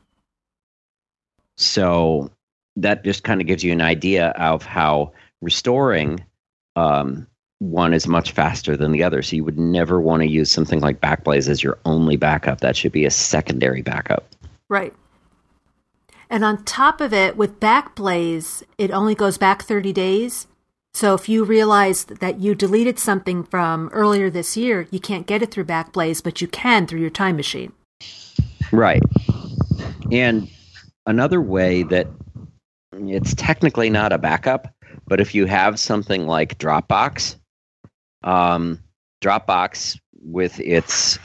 So 1.57 2.31
that 2.77 3.03
just 3.03 3.23
kind 3.23 3.41
of 3.41 3.47
gives 3.47 3.63
you 3.63 3.73
an 3.73 3.81
idea 3.81 4.29
of 4.37 4.63
how 4.63 5.11
restoring 5.41 6.23
um, 6.77 7.27
one 7.59 7.93
is 7.93 8.07
much 8.07 8.31
faster 8.31 8.77
than 8.77 8.93
the 8.93 9.03
other. 9.03 9.21
So 9.21 9.35
you 9.35 9.43
would 9.43 9.59
never 9.59 9.99
want 9.99 10.21
to 10.21 10.27
use 10.27 10.49
something 10.49 10.79
like 10.79 11.01
Backblaze 11.01 11.49
as 11.49 11.61
your 11.61 11.77
only 11.85 12.15
backup. 12.15 12.61
That 12.61 12.77
should 12.77 12.93
be 12.93 13.05
a 13.05 13.11
secondary 13.11 13.81
backup. 13.81 14.25
Right. 14.69 14.93
And 16.29 16.45
on 16.45 16.63
top 16.63 17.01
of 17.01 17.11
it, 17.11 17.35
with 17.35 17.59
Backblaze, 17.59 18.63
it 18.77 18.91
only 18.91 19.15
goes 19.15 19.37
back 19.37 19.63
30 19.63 19.91
days. 19.91 20.47
So 20.99 21.13
if 21.13 21.29
you 21.29 21.45
realize 21.45 22.03
that 22.03 22.41
you 22.41 22.53
deleted 22.53 22.99
something 22.99 23.45
from 23.45 23.87
earlier 23.93 24.29
this 24.29 24.57
year, 24.57 24.85
you 24.91 24.99
can't 24.99 25.25
get 25.25 25.41
it 25.41 25.49
through 25.49 25.63
Backblaze, 25.63 26.21
but 26.21 26.41
you 26.41 26.47
can 26.49 26.87
through 26.87 26.99
your 26.99 27.09
Time 27.09 27.37
Machine. 27.37 27.71
Right. 28.73 29.01
And 30.11 30.49
another 31.05 31.39
way 31.39 31.83
that 31.83 32.07
it's 32.91 33.33
technically 33.35 33.89
not 33.89 34.11
a 34.11 34.17
backup, 34.17 34.75
but 35.07 35.21
if 35.21 35.33
you 35.33 35.45
have 35.45 35.79
something 35.79 36.27
like 36.27 36.57
Dropbox, 36.57 37.37
um, 38.25 38.83
Dropbox 39.21 39.97
with 40.21 40.59
its, 40.59 41.17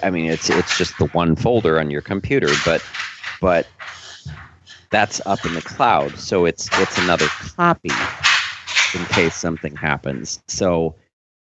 I 0.00 0.10
mean, 0.10 0.26
it's 0.26 0.48
it's 0.48 0.78
just 0.78 0.96
the 0.98 1.06
one 1.06 1.34
folder 1.34 1.80
on 1.80 1.90
your 1.90 2.02
computer, 2.02 2.50
but 2.64 2.86
but 3.40 3.66
that's 4.90 5.20
up 5.26 5.44
in 5.44 5.54
the 5.54 5.62
cloud, 5.62 6.16
so 6.20 6.44
it's 6.44 6.68
it's 6.78 6.98
another 6.98 7.26
copy 7.56 7.90
in 8.94 9.04
case 9.06 9.34
something 9.34 9.74
happens. 9.76 10.40
So 10.48 10.94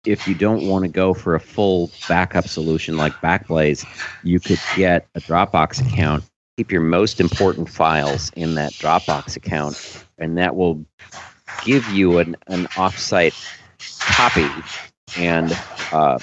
if 0.05 0.27
you 0.27 0.35
don't 0.35 0.67
want 0.67 0.83
to 0.83 0.89
go 0.89 1.13
for 1.13 1.35
a 1.35 1.39
full 1.39 1.89
backup 2.07 2.47
solution 2.47 2.97
like 2.97 3.13
Backblaze, 3.13 3.85
you 4.23 4.39
could 4.39 4.59
get 4.75 5.07
a 5.15 5.21
Dropbox 5.21 5.85
account 5.87 6.23
keep 6.57 6.71
your 6.71 6.81
most 6.81 7.19
important 7.19 7.69
files 7.69 8.31
in 8.35 8.55
that 8.55 8.73
Dropbox 8.73 9.35
account, 9.35 10.05
and 10.17 10.37
that 10.37 10.55
will 10.55 10.85
give 11.65 11.87
you 11.89 12.19
an, 12.19 12.35
an 12.47 12.65
offsite 12.67 13.33
copy. 13.99 14.47
And 15.17 15.51
uh, 15.91 16.19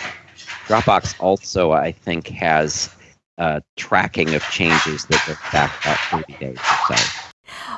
Dropbox 0.67 1.21
also, 1.21 1.73
I 1.73 1.93
think, 1.93 2.29
has 2.29 2.95
uh, 3.39 3.61
tracking 3.77 4.35
of 4.35 4.43
changes 4.51 5.05
that 5.07 5.23
go 5.27 5.35
back 5.53 5.81
about 5.85 6.27
30 6.27 6.37
days 6.39 6.59
or 6.59 6.97
so. 6.97 7.30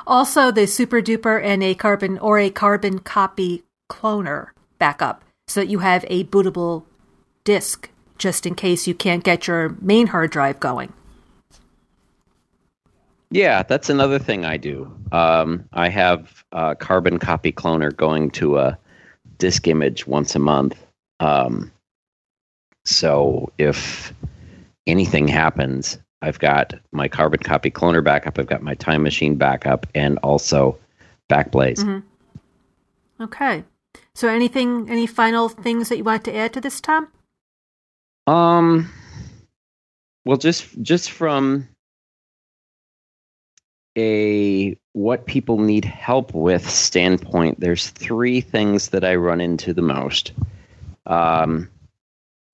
Also, 0.05 0.51
the 0.51 0.61
SuperDuper 0.61 1.41
and 1.43 1.63
a 1.63 1.75
carbon 1.75 2.17
or 2.19 2.39
a 2.39 2.49
Carbon 2.49 2.99
Copy 2.99 3.63
Cloner 3.89 4.47
backup 4.79 5.23
so 5.47 5.61
that 5.61 5.67
you 5.67 5.79
have 5.79 6.05
a 6.07 6.23
bootable 6.25 6.83
disk 7.43 7.89
just 8.17 8.45
in 8.45 8.55
case 8.55 8.87
you 8.87 8.93
can't 8.93 9.23
get 9.23 9.47
your 9.47 9.75
main 9.81 10.07
hard 10.07 10.31
drive 10.31 10.59
going. 10.59 10.93
Yeah, 13.31 13.63
that's 13.63 13.89
another 13.89 14.19
thing 14.19 14.45
I 14.45 14.57
do. 14.57 14.95
Um, 15.11 15.67
I 15.73 15.89
have 15.89 16.43
a 16.51 16.75
Carbon 16.75 17.17
Copy 17.17 17.51
Cloner 17.51 17.95
going 17.95 18.29
to 18.31 18.59
a 18.59 18.77
disk 19.39 19.67
image 19.67 20.05
once 20.05 20.35
a 20.35 20.39
month. 20.39 20.77
Um, 21.19 21.71
so 22.85 23.51
if 23.57 24.13
anything 24.85 25.27
happens, 25.27 25.97
I've 26.23 26.39
got 26.39 26.73
my 26.91 27.07
Carbon 27.07 27.41
Copy 27.41 27.69
Cloner 27.69 28.03
backup, 28.03 28.39
I've 28.39 28.47
got 28.47 28.63
my 28.63 28.75
Time 28.75 29.03
Machine 29.03 29.35
backup, 29.35 29.85
and 29.93 30.17
also 30.19 30.77
Backblaze. 31.29 31.79
Mm-hmm. 31.79 33.23
Okay. 33.23 33.63
So 34.15 34.29
anything, 34.29 34.89
any 34.89 35.05
final 35.05 35.49
things 35.49 35.89
that 35.89 35.97
you 35.97 36.03
want 36.03 36.23
to 36.25 36.35
add 36.35 36.53
to 36.53 36.61
this, 36.61 36.79
Tom? 36.79 37.09
Um. 38.25 38.89
Well, 40.25 40.37
just 40.37 40.81
just 40.81 41.11
from 41.11 41.67
a 43.97 44.77
what 44.93 45.25
people 45.25 45.57
need 45.57 45.83
help 45.83 46.33
with 46.33 46.69
standpoint, 46.69 47.59
there's 47.59 47.89
three 47.89 48.39
things 48.39 48.89
that 48.89 49.03
I 49.03 49.15
run 49.15 49.41
into 49.41 49.73
the 49.73 49.81
most. 49.81 50.31
Um, 51.05 51.69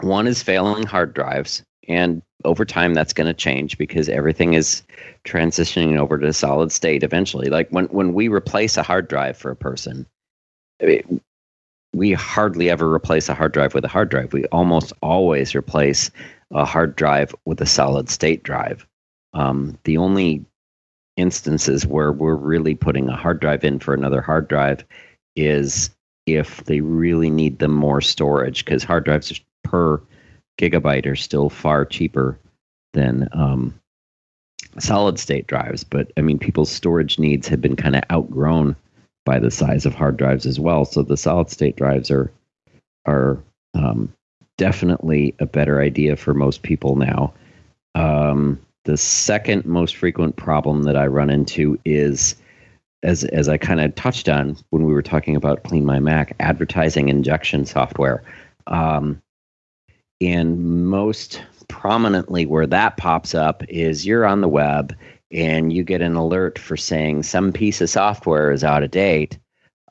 one 0.01 0.25
is 0.25 0.41
failing 0.41 0.86
hard 0.86 1.13
drives, 1.13 1.63
and 1.87 2.21
over 2.45 2.65
time 2.65 2.93
that's 2.93 3.13
going 3.13 3.27
to 3.27 3.33
change 3.33 3.77
because 3.77 4.07
everything 4.07 4.53
is 4.53 4.83
transitioning 5.25 5.97
over 5.97 6.17
to 6.17 6.31
solid 6.31 6.71
state 6.71 7.03
eventually. 7.03 7.49
Like 7.49 7.69
when 7.69 7.85
when 7.85 8.13
we 8.13 8.27
replace 8.27 8.77
a 8.77 8.83
hard 8.83 9.07
drive 9.07 9.37
for 9.37 9.51
a 9.51 9.55
person, 9.55 10.05
it, 10.79 11.05
we 11.93 12.13
hardly 12.13 12.69
ever 12.69 12.93
replace 12.93 13.29
a 13.29 13.33
hard 13.33 13.51
drive 13.51 13.73
with 13.73 13.83
a 13.83 13.89
hard 13.89 14.09
drive. 14.09 14.33
We 14.33 14.45
almost 14.45 14.93
always 15.01 15.56
replace 15.56 16.12
a 16.51 16.65
hard 16.65 16.95
drive 16.95 17.33
with 17.45 17.62
a 17.62 17.65
solid 17.65 18.10
state 18.10 18.43
drive. 18.43 18.85
Um, 19.33 19.77
the 19.83 19.97
only 19.97 20.45
instances 21.17 21.85
where 21.85 22.12
we're 22.12 22.35
really 22.35 22.75
putting 22.75 23.10
a 23.10 23.15
hard 23.15 23.39
drive 23.39 23.63
in 23.63 23.79
for 23.79 23.93
another 23.93 24.21
hard 24.21 24.47
drive 24.47 24.83
is 25.35 25.89
if 26.25 26.63
they 26.65 26.81
really 26.81 27.29
need 27.29 27.60
them 27.60 27.73
more 27.73 28.01
storage 28.01 28.63
because 28.63 28.83
hard 28.83 29.04
drives 29.06 29.31
are 29.31 29.35
per 29.63 30.01
gigabyte 30.60 31.05
are 31.05 31.15
still 31.15 31.49
far 31.49 31.85
cheaper 31.85 32.37
than 32.93 33.29
um, 33.31 33.79
solid 34.77 35.17
state 35.17 35.47
drives. 35.47 35.83
But 35.83 36.12
I 36.17 36.21
mean, 36.21 36.37
people's 36.37 36.71
storage 36.71 37.17
needs 37.17 37.47
have 37.47 37.62
been 37.62 37.75
kind 37.75 37.95
of 37.95 38.03
outgrown 38.12 38.75
by 39.25 39.39
the 39.39 39.51
size 39.51 39.85
of 39.85 39.95
hard 39.95 40.17
drives 40.17 40.45
as 40.45 40.60
well. 40.60 40.85
So 40.85 41.01
the 41.01 41.17
solid 41.17 41.49
state 41.49 41.75
drives 41.75 42.12
are 42.12 42.31
are 43.05 43.41
um, 43.73 44.13
definitely 44.57 45.33
a 45.39 45.45
better 45.45 45.81
idea 45.81 46.15
for 46.15 46.33
most 46.33 46.62
people 46.63 46.95
now. 46.95 47.33
Um, 47.95 48.60
the 48.83 48.97
second 48.97 49.65
most 49.65 49.95
frequent 49.95 50.35
problem 50.35 50.83
that 50.83 50.97
I 50.97 51.07
run 51.07 51.29
into 51.29 51.79
is 51.85 52.35
as 53.01 53.23
as 53.25 53.47
I 53.47 53.57
kind 53.57 53.79
of 53.79 53.95
touched 53.95 54.27
on 54.27 54.57
when 54.71 54.85
we 54.85 54.93
were 54.93 55.01
talking 55.01 55.35
about 55.35 55.63
CleanMyMac, 55.63 56.33
advertising 56.39 57.07
injection 57.07 57.65
software. 57.65 58.23
Um, 58.67 59.21
and 60.21 60.85
most 60.85 61.43
prominently, 61.67 62.45
where 62.45 62.67
that 62.67 62.97
pops 62.97 63.33
up 63.33 63.63
is 63.69 64.05
you're 64.05 64.25
on 64.25 64.41
the 64.41 64.49
web 64.49 64.95
and 65.31 65.71
you 65.71 65.83
get 65.83 66.01
an 66.01 66.15
alert 66.15 66.57
for 66.57 66.75
saying 66.75 67.23
some 67.23 67.53
piece 67.53 67.81
of 67.81 67.89
software 67.89 68.51
is 68.51 68.63
out 68.63 68.83
of 68.83 68.91
date. 68.91 69.37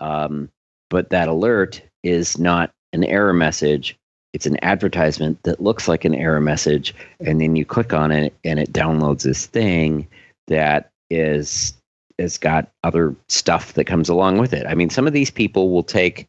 Um, 0.00 0.50
but 0.90 1.10
that 1.10 1.28
alert 1.28 1.82
is 2.02 2.38
not 2.38 2.70
an 2.92 3.04
error 3.04 3.32
message. 3.32 3.96
It's 4.32 4.46
an 4.46 4.62
advertisement 4.62 5.42
that 5.44 5.62
looks 5.62 5.88
like 5.88 6.04
an 6.04 6.14
error 6.14 6.40
message. 6.40 6.94
And 7.20 7.40
then 7.40 7.56
you 7.56 7.64
click 7.64 7.92
on 7.92 8.10
it 8.10 8.34
and 8.44 8.58
it 8.58 8.72
downloads 8.72 9.22
this 9.22 9.46
thing 9.46 10.06
that 10.48 10.90
is 11.10 11.74
has 12.18 12.36
got 12.36 12.68
other 12.82 13.14
stuff 13.28 13.74
that 13.74 13.84
comes 13.84 14.08
along 14.08 14.38
with 14.38 14.52
it. 14.52 14.66
I 14.66 14.74
mean, 14.74 14.90
some 14.90 15.06
of 15.06 15.12
these 15.12 15.30
people 15.30 15.70
will 15.70 15.84
take 15.84 16.26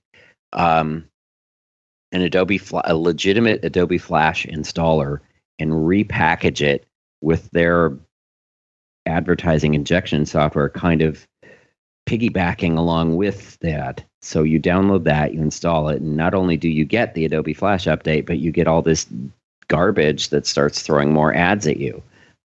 um, 0.53 1.08
an 2.11 2.21
Adobe, 2.21 2.59
a 2.85 2.95
legitimate 2.95 3.63
Adobe 3.63 3.97
Flash 3.97 4.45
installer, 4.45 5.19
and 5.59 5.71
repackage 5.71 6.61
it 6.61 6.85
with 7.21 7.49
their 7.51 7.93
advertising 9.05 9.73
injection 9.73 10.25
software, 10.25 10.69
kind 10.69 11.01
of 11.01 11.27
piggybacking 12.07 12.77
along 12.77 13.15
with 13.15 13.57
that. 13.59 14.03
So 14.21 14.43
you 14.43 14.59
download 14.59 15.03
that, 15.03 15.33
you 15.33 15.41
install 15.41 15.89
it, 15.89 16.01
and 16.01 16.17
not 16.17 16.33
only 16.33 16.57
do 16.57 16.67
you 16.67 16.85
get 16.85 17.13
the 17.13 17.25
Adobe 17.25 17.53
Flash 17.53 17.85
update, 17.85 18.25
but 18.25 18.39
you 18.39 18.51
get 18.51 18.67
all 18.67 18.81
this 18.81 19.07
garbage 19.67 20.29
that 20.29 20.47
starts 20.47 20.81
throwing 20.81 21.13
more 21.13 21.33
ads 21.33 21.67
at 21.67 21.77
you. 21.77 22.01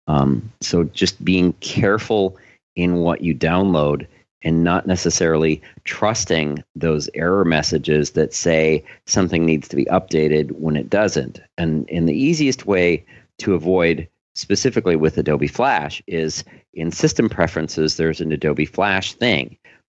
Um, 0.07 0.51
so 0.61 0.85
just 0.85 1.23
being 1.23 1.53
careful 1.53 2.37
in 2.75 2.95
what 2.95 3.21
you 3.21 3.35
download 3.35 4.07
and 4.41 4.63
not 4.63 4.87
necessarily 4.87 5.61
trusting 5.83 6.63
those 6.75 7.09
error 7.13 7.43
messages 7.43 8.11
that 8.11 8.33
say 8.33 8.83
something 9.05 9.45
needs 9.45 9.67
to 9.67 9.75
be 9.75 9.85
updated 9.85 10.51
when 10.51 10.75
it 10.75 10.89
doesn't. 10.89 11.41
And 11.57 11.87
in 11.89 12.05
the 12.05 12.13
easiest 12.13 12.65
way 12.65 13.05
to 13.39 13.53
avoid 13.53 14.07
specifically 14.35 14.95
with 14.95 15.17
Adobe 15.17 15.47
Flash 15.47 16.01
is 16.07 16.43
in 16.73 16.91
system 16.91 17.27
preferences 17.27 17.97
there's 17.97 18.21
an 18.21 18.31
Adobe 18.31 18.65
Flash 18.65 19.13
thing. 19.13 19.57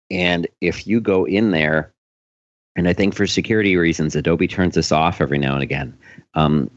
And 0.10 0.48
if 0.62 0.88
you 0.88 1.02
go 1.02 1.26
in 1.26 1.52
there 1.52 1.94
and 2.76 2.88
I 2.88 2.94
think 2.94 3.14
for 3.14 3.28
security 3.28 3.76
reasons 3.76 4.16
Adobe 4.16 4.48
turns 4.48 4.76
this 4.76 4.92
off 4.92 5.20
every 5.20 5.38
now 5.38 5.54
and 5.54 5.64
again. 5.64 5.98
Um, 6.36 6.72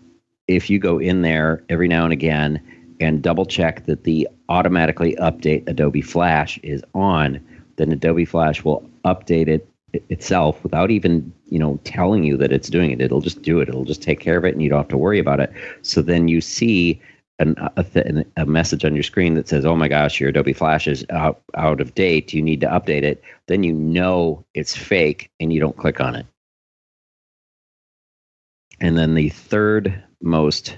if 0.48 0.68
you 0.68 0.78
go 0.78 0.98
in 0.98 1.22
there 1.22 1.62
every 1.68 1.86
now 1.86 2.04
and 2.04 2.12
again 2.12 2.60
and 3.00 3.22
double 3.22 3.46
check 3.46 3.86
that 3.86 4.04
the 4.04 4.28
automatically 4.48 5.16
update 5.20 5.68
Adobe 5.68 6.02
Flash 6.02 6.58
is 6.58 6.82
on, 6.94 7.44
then 7.82 7.92
Adobe 7.92 8.24
Flash 8.24 8.64
will 8.64 8.88
update 9.04 9.48
it 9.48 9.68
itself 10.08 10.62
without 10.62 10.90
even 10.90 11.30
you 11.50 11.58
know 11.58 11.78
telling 11.84 12.24
you 12.24 12.36
that 12.36 12.52
it's 12.52 12.70
doing 12.70 12.92
it. 12.92 13.00
It'll 13.00 13.20
just 13.20 13.42
do 13.42 13.60
it. 13.60 13.68
It'll 13.68 13.84
just 13.84 14.02
take 14.02 14.20
care 14.20 14.38
of 14.38 14.44
it 14.44 14.54
and 14.54 14.62
you 14.62 14.68
don't 14.68 14.78
have 14.78 14.88
to 14.88 14.96
worry 14.96 15.18
about 15.18 15.40
it. 15.40 15.52
So 15.82 16.00
then 16.00 16.28
you 16.28 16.40
see 16.40 17.00
an, 17.38 17.56
a, 17.76 17.82
th- 17.82 18.24
a 18.36 18.46
message 18.46 18.84
on 18.84 18.94
your 18.94 19.02
screen 19.02 19.34
that 19.34 19.48
says 19.48 19.66
oh 19.66 19.74
my 19.74 19.88
gosh 19.88 20.20
your 20.20 20.30
Adobe 20.30 20.52
Flash 20.52 20.86
is 20.86 21.04
out, 21.10 21.42
out 21.56 21.80
of 21.80 21.94
date. 21.94 22.32
You 22.32 22.40
need 22.40 22.60
to 22.60 22.68
update 22.68 23.02
it. 23.02 23.22
Then 23.48 23.64
you 23.64 23.72
know 23.72 24.44
it's 24.54 24.76
fake 24.76 25.28
and 25.40 25.52
you 25.52 25.60
don't 25.60 25.76
click 25.76 26.00
on 26.00 26.14
it. 26.14 26.26
And 28.80 28.96
then 28.96 29.14
the 29.14 29.28
third 29.28 30.02
most 30.22 30.76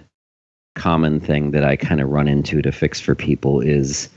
common 0.75 1.21
thing 1.21 1.53
that 1.53 1.65
I 1.65 1.77
kind 1.77 2.01
of 2.01 2.09
run 2.09 2.29
into 2.29 2.63
to 2.63 2.73
fix 2.73 2.99
for 2.99 3.15
people 3.15 3.61
is 3.61 4.09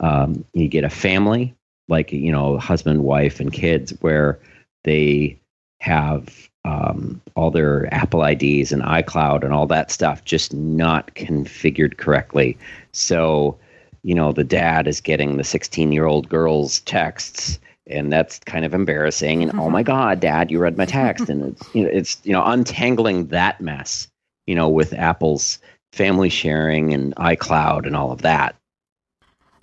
um, 0.00 0.44
you 0.54 0.68
get 0.68 0.84
a 0.84 0.90
family, 0.90 1.54
like, 1.88 2.12
you 2.12 2.32
know, 2.32 2.58
husband, 2.58 3.04
wife, 3.04 3.40
and 3.40 3.52
kids, 3.52 3.92
where 4.00 4.38
they 4.84 5.38
have 5.80 6.48
um, 6.64 7.20
all 7.34 7.50
their 7.50 7.92
Apple 7.94 8.24
IDs 8.24 8.72
and 8.72 8.82
iCloud 8.82 9.44
and 9.44 9.52
all 9.52 9.66
that 9.66 9.90
stuff 9.90 10.24
just 10.24 10.52
not 10.52 11.14
configured 11.14 11.96
correctly. 11.96 12.58
So, 12.92 13.58
you 14.02 14.14
know, 14.14 14.32
the 14.32 14.44
dad 14.44 14.86
is 14.86 15.00
getting 15.00 15.36
the 15.36 15.44
16 15.44 15.92
year 15.92 16.06
old 16.06 16.28
girl's 16.28 16.80
texts. 16.80 17.58
And 17.86 18.12
that's 18.12 18.38
kind 18.40 18.66
of 18.66 18.74
embarrassing. 18.74 19.42
And 19.42 19.58
oh 19.58 19.70
my 19.70 19.82
God, 19.94 20.20
Dad, 20.20 20.50
you 20.50 20.58
read 20.58 20.76
my 20.76 20.84
text, 20.84 21.30
and 21.30 21.42
it's 21.42 21.74
you 21.74 21.84
know 21.84 21.88
it's 21.90 22.20
you 22.22 22.34
know 22.34 22.44
untangling 22.44 23.28
that 23.28 23.62
mess, 23.62 24.08
you 24.46 24.54
know, 24.54 24.68
with 24.68 24.92
Apple's 24.92 25.58
family 25.92 26.28
sharing 26.28 26.92
and 26.92 27.16
iCloud 27.16 27.86
and 27.86 27.96
all 27.96 28.12
of 28.12 28.20
that. 28.20 28.57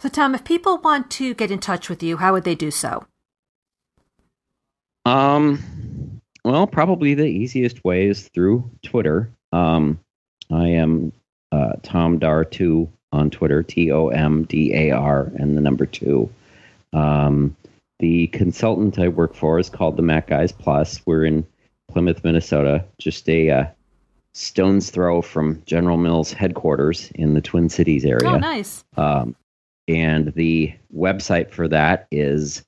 So, 0.06 0.10
Tom, 0.10 0.36
if 0.36 0.44
people 0.44 0.78
want 0.78 1.10
to 1.14 1.34
get 1.34 1.50
in 1.50 1.58
touch 1.58 1.90
with 1.90 2.04
you, 2.04 2.18
how 2.18 2.34
would 2.34 2.44
they 2.44 2.54
do 2.54 2.70
so? 2.70 3.08
Um, 5.04 6.22
well, 6.44 6.68
probably 6.68 7.16
the 7.16 7.26
easiest 7.26 7.84
way 7.84 8.06
is 8.06 8.28
through 8.28 8.70
Twitter. 8.84 9.32
Um, 9.52 10.00
I 10.52 10.68
am 10.68 11.12
uh, 11.52 11.78
Tom 11.82 12.20
Dar 12.20 12.46
two 12.46 12.88
on 13.12 13.32
Twitter, 13.32 13.64
T 13.64 13.92
O 13.92 14.10
M 14.10 14.44
D 14.44 14.76
A 14.76 14.92
R, 14.92 15.32
and 15.38 15.58
the 15.58 15.62
number 15.62 15.88
two. 15.88 16.30
Um, 16.94 17.56
the 17.98 18.28
consultant 18.28 19.00
I 19.00 19.08
work 19.08 19.34
for 19.34 19.58
is 19.58 19.72
called 19.72 19.98
the 19.98 20.04
Mac 20.04 20.28
Guys 20.28 20.52
Plus. 20.52 21.02
We're 21.08 21.26
in 21.26 21.48
Plymouth, 21.92 22.24
Minnesota, 22.24 22.86
just 23.00 23.28
a 23.28 23.50
uh, 23.50 23.66
stone's 24.34 24.92
throw 24.92 25.24
from 25.24 25.64
General 25.66 25.98
Mills 25.98 26.32
headquarters 26.32 27.10
in 27.16 27.34
the 27.34 27.42
Twin 27.42 27.70
Cities 27.70 28.06
area. 28.06 28.30
Oh, 28.30 28.38
nice. 28.38 28.84
Um, 28.98 29.36
and 29.88 30.34
the 30.34 30.74
website 30.96 31.52
for 31.52 31.68
that 31.68 32.08
is 32.12 32.64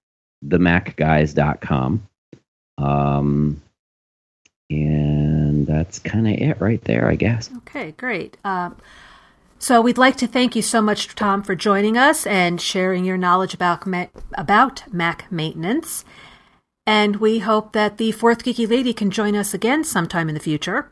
themacguys.com. 0.46 2.08
Um, 2.78 3.62
and 4.70 5.66
that's 5.66 6.00
kind 6.00 6.28
of 6.28 6.34
it 6.34 6.62
right 6.62 6.84
there, 6.84 7.08
I 7.08 7.16
guess. 7.16 7.50
Okay, 7.58 7.92
great. 7.92 8.38
Um, 8.44 8.76
so 9.60 9.82
we'd 9.82 9.98
like 9.98 10.18
to 10.18 10.28
thank 10.28 10.56
you 10.56 10.62
so 10.62 10.82
much, 10.82 11.16
Tom, 11.16 11.42
for 11.42 11.56
joining 11.56 11.98
us 11.98 12.28
and 12.28 12.62
sharing 12.62 13.06
your 13.06 13.18
knowledge 13.18 13.54
about 13.54 13.88
about 14.36 14.94
Mac 14.94 15.32
maintenance. 15.32 16.06
And 16.86 17.18
we 17.18 17.40
hope 17.40 17.74
that 17.74 17.98
the 17.98 18.12
fourth 18.12 18.44
geeky 18.44 18.70
lady 18.70 18.94
can 18.94 19.10
join 19.10 19.36
us 19.36 19.54
again 19.54 19.84
sometime 19.84 20.30
in 20.30 20.36
the 20.36 20.42
future. 20.42 20.92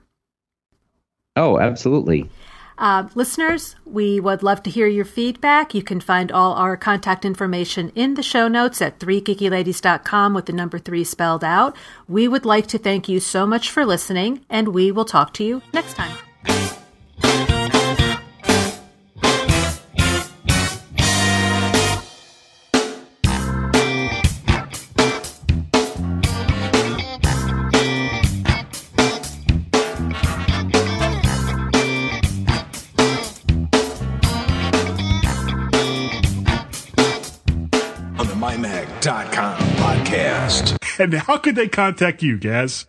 Oh, 1.36 1.59
absolutely. 1.59 2.30
Uh, 2.78 3.07
listeners, 3.15 3.76
we 3.86 4.19
would 4.19 4.43
love 4.43 4.61
to 4.63 4.69
hear 4.69 4.88
your 4.88 5.05
feedback. 5.05 5.73
You 5.73 5.82
can 5.82 6.01
find 6.01 6.32
all 6.32 6.53
our 6.53 6.76
contact 6.76 7.23
information 7.23 7.91
in 7.95 8.15
the 8.15 8.23
show 8.23 8.47
notes 8.47 8.82
at 8.82 8.99
3geekyladies.com 8.99 10.34
with 10.34 10.45
the 10.45 10.53
number 10.53 10.78
3 10.78 11.03
spelled 11.03 11.43
out. 11.43 11.76
We 12.07 12.28
would 12.28 12.45
like 12.45 12.67
to 12.67 12.78
thank 12.78 13.07
you 13.07 13.19
so 13.19 13.45
much 13.45 13.69
for 13.69 13.86
listening, 13.86 14.45
and 14.49 14.69
we 14.69 14.91
will 14.91 15.05
talk 15.05 15.34
to 15.36 15.43
you 15.43 15.61
next 15.73 15.93
time. 15.95 16.74
And 41.05 41.13
how 41.13 41.37
could 41.37 41.55
they 41.55 41.67
contact 41.67 42.23
you, 42.23 42.35
Gaz? 42.35 42.87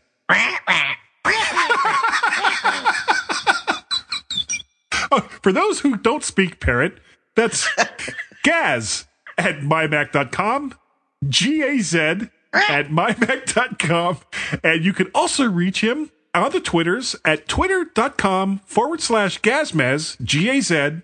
oh, 5.10 5.28
for 5.42 5.52
those 5.52 5.80
who 5.80 5.98
don't 5.98 6.24
speak 6.24 6.58
parrot, 6.58 6.98
that's 7.34 7.68
Gaz 8.42 9.04
at 9.36 9.56
mymac.com, 9.56 10.72
G 11.28 11.62
A 11.62 11.78
Z 11.80 11.98
at 12.54 12.88
mymac.com. 12.88 14.16
And 14.64 14.82
you 14.82 14.94
can 14.94 15.10
also 15.14 15.44
reach 15.44 15.82
him 15.82 16.10
on 16.32 16.52
the 16.52 16.60
Twitters 16.60 17.16
at 17.22 17.46
twitter.com 17.48 18.60
forward 18.64 19.02
slash 19.02 19.42
Gazmaz, 19.42 20.18
G 20.24 20.48
A 20.48 20.62
Z 20.62 21.02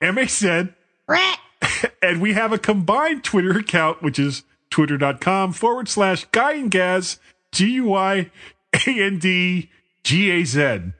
M 0.00 0.16
A 0.16 0.26
Z. 0.26 0.68
And 2.02 2.20
we 2.20 2.34
have 2.34 2.52
a 2.52 2.58
combined 2.58 3.24
Twitter 3.24 3.58
account, 3.58 4.02
which 4.02 4.18
is 4.18 4.42
twitter.com 4.74 5.52
forward 5.52 5.88
slash 5.88 6.24
Guy 6.32 6.54
and 6.54 6.68
Gaz, 6.68 7.20
G 7.52 7.74
U 7.74 7.94
I 7.94 8.32
A 8.74 8.80
N 8.86 9.20
D 9.20 9.70
G 10.02 10.32
A 10.32 10.44
Z. 10.44 10.58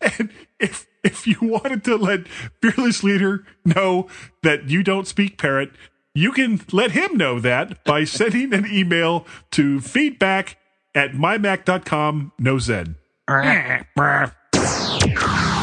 and 0.00 0.30
if 0.58 0.86
if 1.04 1.26
you 1.26 1.36
wanted 1.42 1.84
to 1.84 1.96
let 1.96 2.26
Fearless 2.62 3.04
Leader 3.04 3.44
know 3.66 4.08
that 4.42 4.70
you 4.70 4.82
don't 4.82 5.06
speak 5.06 5.36
parrot, 5.36 5.72
you 6.14 6.32
can 6.32 6.62
let 6.72 6.92
him 6.92 7.18
know 7.18 7.38
that 7.40 7.84
by 7.84 8.04
sending 8.04 8.54
an 8.54 8.66
email 8.72 9.26
to 9.50 9.78
feedback 9.82 10.56
at 10.94 11.12
mymac.com, 11.12 12.32
no 12.38 12.58
Z. 12.58 12.84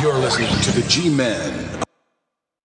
You're 0.03 0.19
listening 0.19 0.51
to 0.61 0.71
the 0.71 0.85
G 0.87 1.09
Men 1.09 1.79